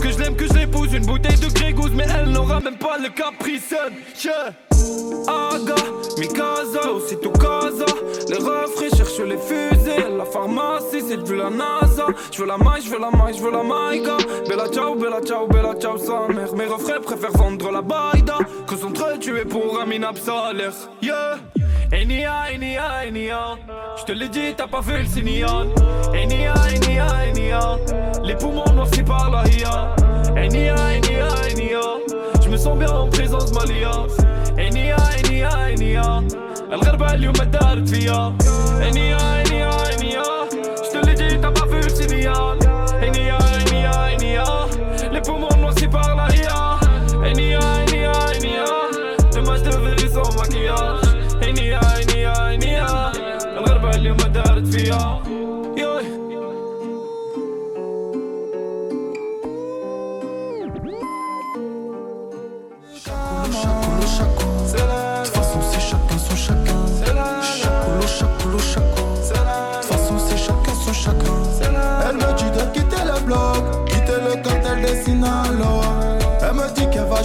Que 0.00 0.10
je 0.10 0.18
l'aime 0.18 0.34
que 0.36 0.46
je 0.46 0.52
l'épouse 0.54 0.92
une 0.92 1.06
bouteille 1.06 1.38
de 1.38 1.46
Grégouze 1.52 1.92
Mais 1.94 2.06
elle 2.18 2.30
n'aura 2.30 2.60
même 2.60 2.78
pas 2.78 2.98
le 2.98 3.08
caprice 3.08 3.72
yeah. 4.24 4.52
Aga, 5.26 5.74
Mikasa, 6.18 6.92
aussitôt 6.92 7.30
la 11.47 11.49
NASA 11.49 12.07
Je 12.31 12.41
veux 12.41 12.47
la 12.47 12.57
maille, 12.57 12.81
je 12.83 12.89
veux 12.89 12.99
la 12.99 13.11
maille, 13.11 13.35
je 13.37 13.43
veux 13.43 13.51
la 13.51 13.63
maïga 13.63 14.17
Bella 14.47 14.67
ciao, 14.69 14.95
bella 14.95 15.21
ciao, 15.21 15.47
bella 15.47 15.73
ciao 15.79 15.97
sa 15.97 16.27
mère 16.27 16.53
Mes 16.55 16.65
refrains 16.65 16.99
préfèrent 17.01 17.31
vendre 17.31 17.71
la 17.71 17.81
baïda 17.81 18.37
Que 18.67 18.75
s'entretuer 18.75 19.45
pour 19.45 19.79
un 19.79 19.85
minable 19.85 20.17
salaire 20.17 20.73
Yeah 21.01 21.37
Enia, 21.91 22.51
Enia, 22.53 23.07
Enia 23.07 23.57
Je 23.97 24.03
te 24.05 24.11
l'ai 24.11 24.29
dit, 24.29 24.53
t'as 24.55 24.67
pas 24.67 24.81
vu 24.81 24.97
le 24.97 25.05
signal 25.05 25.67
Enia, 26.13 26.53
Enia, 26.75 27.07
Enia 27.29 27.77
Les 28.23 28.35
poumons 28.35 28.71
noircis 28.73 29.03
par 29.03 29.29
la 29.29 29.43
IA 29.47 29.95
Enia, 30.35 30.75
Enia, 30.97 31.27
Enia 31.51 31.81
Je 32.43 32.49
me 32.49 32.57
sens 32.57 32.77
bien 32.77 32.91
en 32.91 33.07
présence 33.07 33.51
d'Malia 33.51 33.91
Enia, 34.57 34.97
Enia, 35.23 35.69
Enia 35.69 36.23
الغربة 36.73 37.13
اليوم 37.13 37.33
دارت 37.33 37.89
فيا 37.89 38.37
انيا 38.81 39.41
انيا 39.41 39.69
انيا 39.93 40.26
Je 40.97 40.97
te 40.97 41.05
l'ai 41.05 41.15
dit, 41.15 41.39
t'as 41.39 41.51
pas 41.51 41.65
vu 41.65 41.81
le 41.81 41.89
signal 41.89 42.57
Enia, 43.01 43.37
Enia, 43.67 44.13
Enia 44.13 44.43
Les 45.11 45.21
poumons 45.21 45.55
noircis 45.59 45.87
par 45.87 46.15
la 46.15 46.27
IA 46.35 46.79
Enia, 47.29 47.59
Enia, 47.87 48.11
Enia 48.35 48.65
Demain 49.33 49.55
je 49.57 49.69
te 49.69 49.75
verrai 49.75 50.09
sans 50.09 50.35
maquillage 50.37 51.01
Enia, 51.41 51.79
Enia, 52.01 52.53
Enia 52.53 53.11
الغربة 53.57 53.89
اليوم 53.89 54.17
دارت 54.17 54.67
فيا 54.67 55.21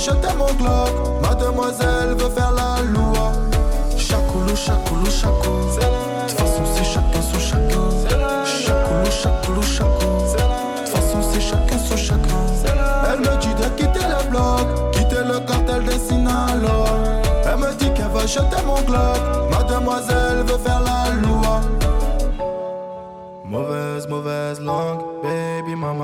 jeter 0.04 0.36
mon 0.38 0.54
Glock, 0.56 1.22
mademoiselle 1.22 2.16
veut 2.18 2.30
faire 2.30 2.52
la 2.52 2.82
loi. 2.92 3.32
Chacolo, 3.98 4.54
chacolo, 4.54 5.06
chaco. 5.06 5.52
De 5.76 6.28
toute 6.28 6.39
façon, 6.39 6.63
c'est 6.76 6.84
chacun 6.84 7.22
son 7.22 7.39
chacun. 7.39 8.46
Chacolo, 8.46 9.10
chacolo, 9.10 9.62
chaco. 9.62 9.89
De 10.00 10.82
toute 10.82 10.89
façon, 10.89 11.20
c'est 11.32 11.39
chacun 11.39 11.78
son 11.78 11.96
chacun. 11.96 12.44
Elle 13.10 13.20
me 13.20 13.38
dit 13.39 13.56
de 13.56 13.70
quitter 13.78 14.06
le 14.06 14.30
bloc, 14.30 14.92
quitter 14.92 15.24
le 15.26 15.39
cartel 15.48 15.86
des 15.86 16.00
Sinaloa. 16.00 16.92
Elle 17.46 17.60
me 17.60 17.74
dit 17.76 17.94
qu'elle 17.94 18.12
va 18.13 18.26
jeter 18.26 18.62
mon 18.66 18.82
Glock, 18.82 19.22
mademoiselle 19.52 20.44
veut 20.46 20.58
faire 20.58 20.82
la 20.82 21.13
loi. 21.26 21.62
Mauvaise, 23.46 24.08
mauvaise 24.08 24.60
langue, 24.60 25.03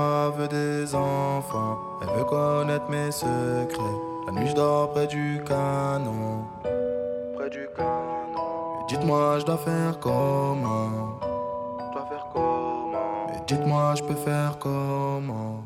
mama 0.00 0.30
veut 0.36 0.48
des 0.48 0.94
enfants. 0.94 1.78
Elle 2.02 2.08
veut 2.18 2.24
connaître 2.24 2.88
mes 2.88 3.10
secrets. 3.10 3.98
La 4.26 4.32
nuit 4.32 4.48
je 4.48 4.54
dors 4.54 4.90
près 4.90 5.06
du 5.06 5.42
canon. 5.46 6.44
Près 7.36 7.50
du 7.50 7.68
canon. 7.76 8.86
Dites-moi, 8.88 9.38
je 9.40 9.44
dois 9.46 9.58
faire 9.58 9.98
comment? 10.00 11.18
Je 11.78 11.92
dois 11.92 12.06
faire 12.06 12.26
comment? 12.32 13.26
Dites-moi, 13.46 13.94
je 13.96 14.02
peux 14.02 14.14
faire 14.14 14.58
comment? 14.58 15.64